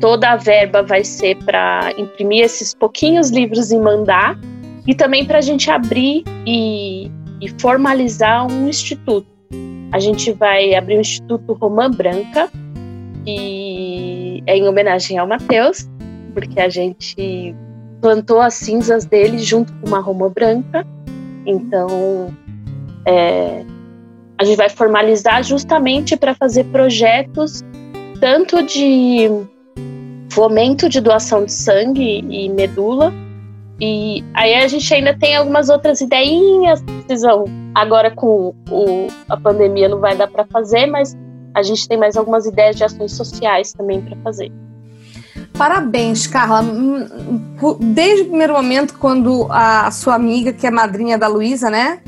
toda 0.00 0.30
a 0.30 0.36
verba 0.36 0.82
vai 0.82 1.04
ser 1.04 1.36
para 1.44 1.92
imprimir 1.96 2.44
esses 2.44 2.74
pouquinhos 2.74 3.30
livros 3.30 3.70
e 3.70 3.78
mandar, 3.78 4.38
e 4.86 4.94
também 4.94 5.24
para 5.24 5.38
a 5.38 5.42
gente 5.42 5.70
abrir 5.70 6.24
e, 6.46 7.10
e, 7.40 7.48
formalizar 7.60 8.50
um 8.50 8.68
instituto. 8.68 9.28
A 9.92 9.98
gente 9.98 10.32
vai 10.32 10.74
abrir 10.74 10.96
o 10.96 11.00
Instituto 11.00 11.52
Romã 11.54 11.90
Branca, 11.90 12.50
e 13.26 14.42
é 14.46 14.56
em 14.56 14.66
homenagem 14.66 15.18
ao 15.18 15.26
Mateus, 15.26 15.88
porque 16.32 16.60
a 16.60 16.68
gente 16.68 17.54
plantou 18.00 18.40
as 18.40 18.54
cinzas 18.54 19.04
dele 19.04 19.38
junto 19.38 19.72
com 19.74 19.88
uma 19.88 20.00
roma 20.00 20.28
branca. 20.28 20.86
Então, 21.44 22.34
é, 23.04 23.64
a 24.38 24.44
gente 24.44 24.56
vai 24.56 24.68
formalizar 24.68 25.42
justamente 25.42 26.16
para 26.16 26.34
fazer 26.34 26.64
projetos 26.64 27.62
tanto 28.20 28.62
de 28.62 29.28
fomento 30.30 30.88
de 30.88 31.00
doação 31.00 31.44
de 31.44 31.52
sangue 31.52 32.24
e 32.28 32.48
medula. 32.48 33.12
E 33.80 34.22
aí 34.34 34.54
a 34.54 34.68
gente 34.68 34.92
ainda 34.92 35.16
tem 35.18 35.36
algumas 35.36 35.68
outras 35.68 36.00
ideinhas, 36.00 36.82
precisam 36.82 37.44
agora 37.74 38.10
com 38.10 38.54
o, 38.70 39.06
a 39.28 39.36
pandemia 39.36 39.88
não 39.88 39.98
vai 39.98 40.16
dar 40.16 40.28
para 40.28 40.44
fazer, 40.46 40.86
mas 40.86 41.16
a 41.54 41.62
gente 41.62 41.88
tem 41.88 41.98
mais 41.98 42.16
algumas 42.16 42.46
ideias 42.46 42.76
de 42.76 42.84
ações 42.84 43.12
sociais 43.12 43.72
também 43.72 44.00
para 44.00 44.16
fazer. 44.18 44.52
Parabéns, 45.56 46.26
Carla. 46.26 46.62
Hum, 46.62 47.06
desde 47.80 48.22
o 48.22 48.28
primeiro 48.28 48.54
momento, 48.54 48.94
quando 48.98 49.46
a 49.50 49.90
sua 49.90 50.14
amiga, 50.14 50.52
que 50.52 50.66
é 50.66 50.70
madrinha 50.70 51.18
da 51.18 51.28
Luísa, 51.28 51.68
né? 51.68 52.00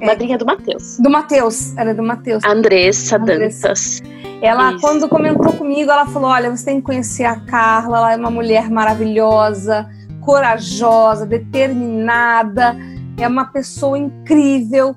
É. 0.00 0.06
Madrinha 0.06 0.38
do 0.38 0.46
Matheus. 0.46 0.98
Do 0.98 1.10
Matheus, 1.10 1.76
era 1.76 1.94
do 1.94 2.02
Matheus. 2.02 2.42
Andressa, 2.44 3.16
Andressa 3.16 3.18
Dantas. 3.18 4.02
Ela, 4.40 4.72
Isso. 4.72 4.80
quando 4.80 5.08
comentou 5.08 5.52
comigo, 5.52 5.90
ela 5.90 6.06
falou: 6.06 6.30
Olha, 6.30 6.50
você 6.50 6.64
tem 6.64 6.80
que 6.80 6.86
conhecer 6.86 7.24
a 7.24 7.36
Carla, 7.40 7.98
ela 7.98 8.12
é 8.14 8.16
uma 8.16 8.30
mulher 8.30 8.68
maravilhosa, 8.68 9.88
corajosa, 10.20 11.24
determinada, 11.24 12.76
é 13.16 13.28
uma 13.28 13.46
pessoa 13.46 13.98
incrível. 13.98 14.94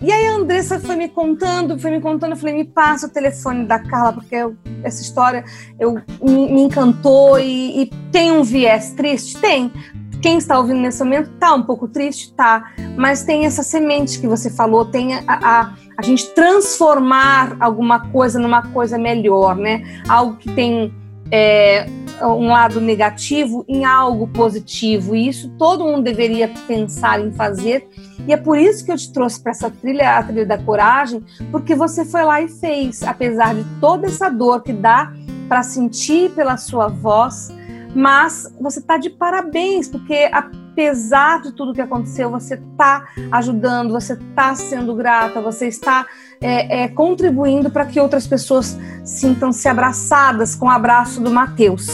E 0.00 0.12
aí 0.12 0.26
a 0.26 0.36
Andressa 0.36 0.78
foi 0.78 0.96
me 0.96 1.08
contando, 1.08 1.78
foi 1.78 1.90
me 1.90 2.00
contando, 2.00 2.32
eu 2.32 2.36
falei, 2.36 2.54
me 2.54 2.64
passa 2.64 3.06
o 3.06 3.10
telefone 3.10 3.64
da 3.64 3.78
Carla, 3.78 4.12
porque 4.12 4.34
eu, 4.34 4.54
essa 4.82 5.00
história 5.00 5.44
eu, 5.80 5.94
me, 6.22 6.52
me 6.52 6.62
encantou 6.62 7.38
e, 7.38 7.82
e, 7.82 7.86
tem 8.12 8.30
um 8.30 8.42
viés 8.42 8.90
triste? 8.90 9.40
Tem. 9.40 9.72
Quem 10.20 10.38
está 10.38 10.58
ouvindo 10.58 10.80
nesse 10.80 11.02
momento 11.02 11.30
tá 11.38 11.54
um 11.54 11.62
pouco 11.62 11.88
triste? 11.88 12.34
Tá. 12.34 12.72
Mas 12.96 13.24
tem 13.24 13.46
essa 13.46 13.62
semente 13.62 14.18
que 14.20 14.26
você 14.26 14.50
falou, 14.50 14.84
tem 14.84 15.14
a, 15.14 15.22
a, 15.26 15.74
a 15.98 16.02
gente 16.02 16.28
transformar 16.34 17.56
alguma 17.60 18.10
coisa 18.10 18.38
numa 18.38 18.62
coisa 18.72 18.98
melhor, 18.98 19.56
né? 19.56 20.02
Algo 20.08 20.36
que 20.36 20.50
tem 20.52 20.92
é, 21.30 21.86
um 22.22 22.48
lado 22.48 22.80
negativo 22.80 23.64
em 23.68 23.84
algo 23.84 24.28
positivo. 24.28 25.14
E 25.14 25.28
isso 25.28 25.48
todo 25.58 25.84
mundo 25.84 26.02
deveria 26.02 26.48
pensar 26.66 27.20
em 27.20 27.32
fazer. 27.32 27.88
E 28.26 28.32
é 28.32 28.36
por 28.36 28.58
isso 28.58 28.84
que 28.84 28.92
eu 28.92 28.96
te 28.96 29.12
trouxe 29.12 29.40
para 29.40 29.52
essa 29.52 29.70
trilha, 29.70 30.18
a 30.18 30.22
trilha 30.22 30.46
da 30.46 30.58
coragem, 30.58 31.24
porque 31.50 31.74
você 31.74 32.04
foi 32.04 32.22
lá 32.22 32.40
e 32.40 32.48
fez, 32.48 33.02
apesar 33.02 33.54
de 33.54 33.64
toda 33.80 34.06
essa 34.06 34.28
dor 34.28 34.62
que 34.62 34.72
dá 34.72 35.12
para 35.48 35.62
sentir 35.62 36.30
pela 36.30 36.56
sua 36.56 36.88
voz, 36.88 37.52
mas 37.94 38.52
você 38.60 38.80
está 38.80 38.96
de 38.96 39.10
parabéns, 39.10 39.88
porque 39.88 40.30
apesar 40.74 41.40
de 41.40 41.52
tudo 41.52 41.72
que 41.72 41.80
aconteceu, 41.80 42.28
você 42.28 42.54
está 42.54 43.08
ajudando, 43.30 43.92
você 43.92 44.14
está 44.14 44.56
sendo 44.56 44.92
grata, 44.94 45.40
você 45.40 45.68
está 45.68 46.04
é, 46.40 46.82
é, 46.82 46.88
contribuindo 46.88 47.70
para 47.70 47.86
que 47.86 48.00
outras 48.00 48.26
pessoas 48.26 48.76
sintam-se 49.04 49.68
abraçadas 49.68 50.56
com 50.56 50.66
o 50.66 50.70
abraço 50.70 51.20
do 51.20 51.30
Mateus. 51.30 51.86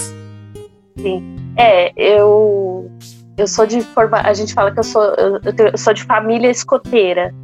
Sim. 0.98 1.36
É, 1.56 1.92
eu 1.94 2.90
eu 3.36 3.46
sou 3.46 3.66
de 3.66 3.80
forma, 3.82 4.18
a 4.18 4.32
gente 4.32 4.54
fala 4.54 4.72
que 4.72 4.78
eu 4.78 4.84
sou 4.84 5.02
eu, 5.02 5.40
eu 5.72 5.78
sou 5.78 5.92
de 5.92 6.02
família 6.04 6.50
escoteira. 6.50 7.34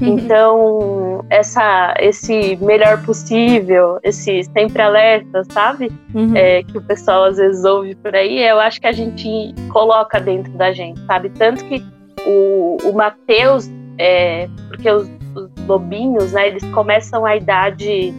Uhum. 0.00 0.18
Então, 0.18 1.24
essa, 1.30 1.94
esse 1.98 2.56
melhor 2.56 3.02
possível, 3.02 3.98
esse 4.02 4.44
sempre 4.44 4.82
alerta, 4.82 5.42
sabe? 5.50 5.90
Uhum. 6.14 6.36
É, 6.36 6.62
que 6.62 6.76
o 6.76 6.82
pessoal 6.82 7.24
às 7.24 7.38
vezes 7.38 7.64
ouve 7.64 7.94
por 7.94 8.14
aí, 8.14 8.42
eu 8.42 8.60
acho 8.60 8.80
que 8.80 8.86
a 8.86 8.92
gente 8.92 9.54
coloca 9.70 10.20
dentro 10.20 10.52
da 10.52 10.72
gente, 10.72 11.00
sabe? 11.06 11.30
Tanto 11.30 11.64
que 11.64 11.84
o, 12.26 12.76
o 12.84 12.92
Matheus, 12.92 13.70
é, 13.98 14.48
porque 14.68 14.90
os, 14.90 15.08
os 15.34 15.50
lobinhos, 15.66 16.32
né, 16.32 16.48
eles 16.48 16.64
começam 16.72 17.24
a 17.24 17.36
idade, 17.36 18.12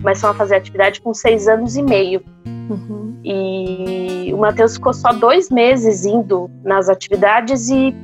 começam 0.00 0.30
a 0.30 0.34
fazer 0.34 0.56
atividade 0.56 1.00
com 1.00 1.12
seis 1.12 1.48
anos 1.48 1.76
e 1.76 1.82
meio. 1.82 2.22
Uhum. 2.46 3.18
E 3.24 4.32
o 4.32 4.38
Matheus 4.38 4.74
ficou 4.74 4.92
só 4.92 5.12
dois 5.12 5.50
meses 5.50 6.04
indo 6.04 6.50
nas 6.62 6.88
atividades 6.88 7.70
e 7.70 7.94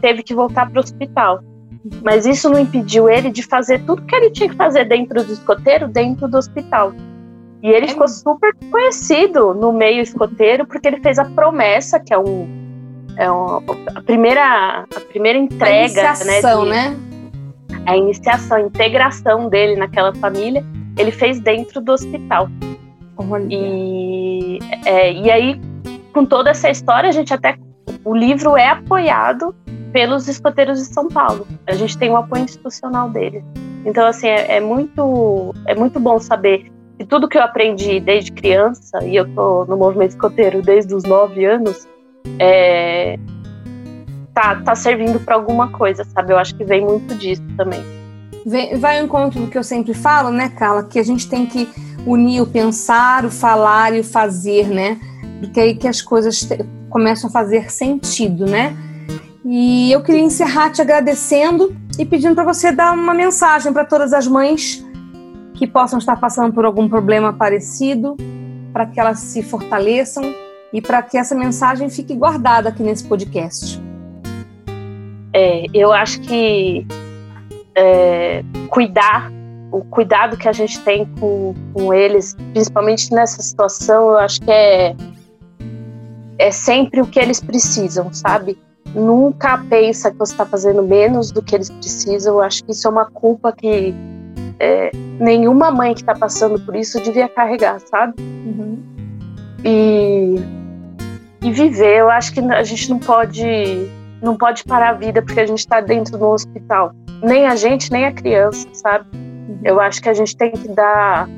teve 0.00 0.22
que 0.22 0.34
voltar 0.34 0.68
para 0.70 0.80
o 0.80 0.82
hospital. 0.82 1.40
Mas 2.02 2.26
isso 2.26 2.50
não 2.50 2.58
impediu 2.58 3.08
ele 3.08 3.30
de 3.30 3.42
fazer 3.42 3.82
tudo 3.84 4.02
que 4.02 4.14
ele 4.14 4.30
tinha 4.30 4.48
que 4.48 4.56
fazer 4.56 4.84
dentro 4.84 5.24
do 5.24 5.32
escoteiro, 5.32 5.88
dentro 5.88 6.28
do 6.28 6.36
hospital. 6.36 6.92
E 7.62 7.68
ele 7.68 7.86
é. 7.86 7.88
ficou 7.88 8.08
super 8.08 8.54
conhecido 8.70 9.54
no 9.54 9.72
meio 9.72 10.02
escoteiro 10.02 10.66
porque 10.66 10.88
ele 10.88 11.00
fez 11.00 11.18
a 11.18 11.24
promessa, 11.24 11.98
que 12.00 12.12
é 12.12 12.18
um, 12.18 12.48
é 13.16 13.30
um 13.30 13.62
a 13.94 14.02
primeira 14.02 14.86
a 14.94 15.00
primeira 15.08 15.38
entrega, 15.38 15.74
a 15.74 15.84
iniciação, 15.84 16.64
né, 16.64 16.88
de, 16.88 17.74
né? 17.74 17.82
A 17.86 17.96
iniciação, 17.96 18.56
a 18.56 18.60
integração 18.60 19.48
dele 19.48 19.76
naquela 19.76 20.14
família, 20.14 20.64
ele 20.98 21.10
fez 21.10 21.40
dentro 21.40 21.80
do 21.80 21.92
hospital. 21.92 22.48
Olha. 23.16 23.46
E 23.50 24.58
é, 24.84 25.12
e 25.12 25.30
aí 25.30 25.60
com 26.12 26.24
toda 26.24 26.50
essa 26.50 26.70
história 26.70 27.08
a 27.08 27.12
gente 27.12 27.32
até 27.32 27.58
o 28.04 28.14
livro 28.14 28.56
é 28.56 28.68
apoiado 28.68 29.54
pelos 29.92 30.28
escoteiros 30.28 30.78
de 30.78 30.86
São 30.86 31.08
Paulo. 31.08 31.46
A 31.66 31.74
gente 31.74 31.96
tem 31.98 32.10
o 32.10 32.16
apoio 32.16 32.44
institucional 32.44 33.08
deles. 33.10 33.42
Então, 33.84 34.06
assim, 34.06 34.26
é, 34.26 34.56
é, 34.56 34.60
muito, 34.60 35.54
é 35.66 35.74
muito 35.74 35.98
bom 35.98 36.18
saber 36.18 36.70
que 36.98 37.04
tudo 37.04 37.28
que 37.28 37.38
eu 37.38 37.42
aprendi 37.42 37.98
desde 37.98 38.30
criança, 38.30 39.02
e 39.04 39.16
eu 39.16 39.26
tô 39.34 39.64
no 39.64 39.76
movimento 39.76 40.10
escoteiro 40.10 40.60
desde 40.62 40.94
os 40.94 41.02
nove 41.04 41.44
anos, 41.44 41.88
é, 42.38 43.18
tá, 44.34 44.56
tá 44.56 44.74
servindo 44.74 45.18
para 45.20 45.34
alguma 45.34 45.68
coisa, 45.68 46.04
sabe? 46.04 46.32
Eu 46.32 46.38
acho 46.38 46.54
que 46.54 46.64
vem 46.64 46.84
muito 46.84 47.14
disso 47.14 47.42
também. 47.56 47.82
vai 48.78 48.98
ao 48.98 49.04
encontro 49.04 49.40
do 49.40 49.46
que 49.46 49.56
eu 49.56 49.64
sempre 49.64 49.94
falo, 49.94 50.30
né, 50.30 50.50
Carla? 50.50 50.84
Que 50.84 50.98
a 50.98 51.02
gente 51.02 51.28
tem 51.28 51.46
que 51.46 51.68
unir 52.06 52.42
o 52.42 52.46
pensar, 52.46 53.24
o 53.24 53.30
falar 53.30 53.94
e 53.94 54.00
o 54.00 54.04
fazer, 54.04 54.68
né? 54.68 54.98
Porque 55.40 55.58
é 55.58 55.62
aí 55.64 55.74
que 55.74 55.88
as 55.88 56.02
coisas 56.02 56.46
começam 56.90 57.30
a 57.30 57.32
fazer 57.32 57.70
sentido, 57.70 58.44
né? 58.44 58.76
E 59.44 59.90
eu 59.90 60.02
queria 60.02 60.20
encerrar 60.20 60.70
te 60.70 60.82
agradecendo 60.82 61.74
e 61.98 62.04
pedindo 62.04 62.34
para 62.34 62.44
você 62.44 62.70
dar 62.72 62.92
uma 62.92 63.14
mensagem 63.14 63.72
para 63.72 63.84
todas 63.84 64.12
as 64.12 64.26
mães 64.26 64.84
que 65.54 65.66
possam 65.66 65.98
estar 65.98 66.16
passando 66.16 66.52
por 66.52 66.64
algum 66.64 66.88
problema 66.88 67.32
parecido, 67.32 68.16
para 68.72 68.86
que 68.86 69.00
elas 69.00 69.18
se 69.18 69.42
fortaleçam 69.42 70.22
e 70.72 70.80
para 70.80 71.02
que 71.02 71.18
essa 71.18 71.34
mensagem 71.34 71.88
fique 71.90 72.14
guardada 72.14 72.68
aqui 72.68 72.82
nesse 72.82 73.04
podcast. 73.04 73.80
É, 75.32 75.66
eu 75.72 75.92
acho 75.92 76.20
que 76.20 76.86
é, 77.74 78.42
cuidar, 78.68 79.30
o 79.72 79.84
cuidado 79.84 80.36
que 80.36 80.48
a 80.48 80.52
gente 80.52 80.80
tem 80.80 81.06
com, 81.18 81.54
com 81.72 81.94
eles, 81.94 82.34
principalmente 82.52 83.12
nessa 83.12 83.42
situação, 83.42 84.10
eu 84.10 84.18
acho 84.18 84.40
que 84.40 84.50
é, 84.50 84.96
é 86.38 86.50
sempre 86.50 87.00
o 87.00 87.06
que 87.06 87.18
eles 87.18 87.40
precisam, 87.40 88.12
sabe? 88.12 88.58
Nunca 88.94 89.58
pensa 89.68 90.10
que 90.10 90.18
você 90.18 90.32
está 90.32 90.44
fazendo 90.44 90.82
menos 90.82 91.30
do 91.30 91.42
que 91.42 91.54
eles 91.54 91.70
precisam. 91.70 92.34
Eu 92.34 92.42
acho 92.42 92.64
que 92.64 92.72
isso 92.72 92.86
é 92.86 92.90
uma 92.90 93.06
culpa 93.06 93.52
que 93.52 93.94
é, 94.58 94.90
nenhuma 95.18 95.70
mãe 95.70 95.94
que 95.94 96.00
está 96.00 96.14
passando 96.14 96.60
por 96.60 96.74
isso 96.74 97.00
devia 97.02 97.28
carregar, 97.28 97.80
sabe? 97.80 98.20
Uhum. 98.20 98.78
E, 99.64 100.36
e 101.42 101.52
viver. 101.52 101.98
Eu 101.98 102.10
acho 102.10 102.32
que 102.32 102.40
a 102.40 102.62
gente 102.62 102.90
não 102.90 102.98
pode 102.98 103.90
não 104.22 104.36
pode 104.36 104.64
parar 104.64 104.90
a 104.90 104.92
vida 104.92 105.22
porque 105.22 105.40
a 105.40 105.46
gente 105.46 105.60
está 105.60 105.80
dentro 105.80 106.18
do 106.18 106.28
hospital. 106.28 106.92
Nem 107.22 107.46
a 107.46 107.56
gente, 107.56 107.90
nem 107.90 108.04
a 108.04 108.12
criança, 108.12 108.68
sabe? 108.72 109.06
Eu 109.64 109.80
acho 109.80 110.00
que 110.02 110.08
a 110.08 110.14
gente 110.14 110.36
tem 110.36 110.52
que 110.52 110.68
dar 110.68 111.28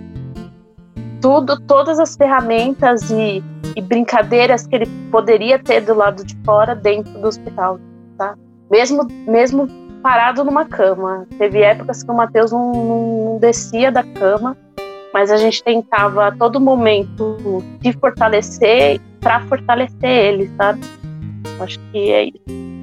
tudo, 1.22 1.58
todas 1.61 1.98
as 2.00 2.16
ferramentas 2.16 3.11
e, 3.11 3.42
e 3.76 3.80
brincadeiras 3.80 4.66
que 4.66 4.74
ele 4.74 4.87
poderia 5.11 5.58
ter 5.58 5.80
do 5.80 5.94
lado 5.94 6.24
de 6.24 6.37
fora 6.44 6.74
dentro 6.74 7.12
do 7.12 7.28
hospital, 7.28 7.78
tá? 8.18 8.35
Mesmo, 8.68 9.06
mesmo 9.26 9.68
parado 10.02 10.44
numa 10.44 10.66
cama. 10.66 11.26
Teve 11.38 11.62
épocas 11.62 12.02
que 12.02 12.11
o 12.11 12.14
Matheus 12.14 12.50
não, 12.50 12.72
não, 12.72 13.38
descia 13.38 13.92
da 13.92 14.02
cama, 14.02 14.56
mas 15.14 15.30
a 15.30 15.37
gente 15.37 15.62
tentava 15.62 16.26
a 16.26 16.32
todo 16.32 16.61
momento 16.61 17.62
se 17.80 17.92
fortalecer 17.92 19.00
para 19.20 19.40
fortalecer 19.42 20.11
ele, 20.11 20.50
sabe? 20.56 20.80
Acho 21.61 21.78
que 21.92 22.11
é 22.11 22.24
isso. 22.24 22.82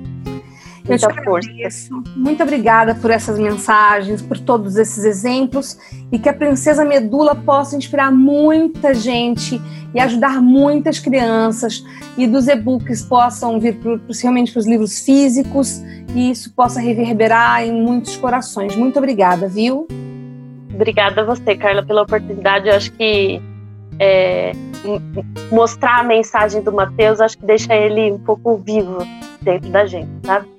Eu 0.89 0.97
te 0.97 1.05
agradeço. 1.05 2.03
Muito 2.15 2.41
obrigada 2.41 2.95
por 2.95 3.11
essas 3.11 3.37
mensagens, 3.37 4.21
por 4.21 4.39
todos 4.39 4.75
esses 4.75 5.03
exemplos 5.03 5.77
e 6.11 6.17
que 6.17 6.27
a 6.27 6.33
Princesa 6.33 6.83
Medula 6.83 7.35
possa 7.35 7.75
inspirar 7.75 8.11
muita 8.11 8.93
gente 8.93 9.61
e 9.93 9.99
ajudar 9.99 10.41
muitas 10.41 10.99
crianças 10.99 11.83
e 12.17 12.27
dos 12.27 12.47
e-books 12.47 13.03
possam 13.03 13.59
vir 13.59 13.77
possivelmente 14.05 14.51
para 14.51 14.59
os 14.59 14.67
livros 14.67 14.99
físicos 14.99 15.81
e 16.15 16.31
isso 16.31 16.53
possa 16.53 16.79
reverberar 16.79 17.63
em 17.63 17.71
muitos 17.71 18.17
corações. 18.17 18.75
Muito 18.75 18.97
obrigada, 18.97 19.47
viu? 19.47 19.87
Obrigada 20.73 21.21
a 21.21 21.25
você, 21.25 21.55
Carla, 21.55 21.83
pela 21.83 22.03
oportunidade. 22.03 22.67
Eu 22.67 22.75
acho 22.75 22.91
que 22.93 23.41
é, 23.99 24.53
mostrar 25.51 25.99
a 25.99 26.03
mensagem 26.03 26.61
do 26.61 26.71
Mateus, 26.71 27.19
acho 27.19 27.37
que 27.37 27.45
deixa 27.45 27.75
ele 27.75 28.11
um 28.11 28.19
pouco 28.19 28.57
vivo 28.57 28.97
dentro 29.41 29.69
da 29.69 29.85
gente, 29.85 30.09
sabe? 30.25 30.58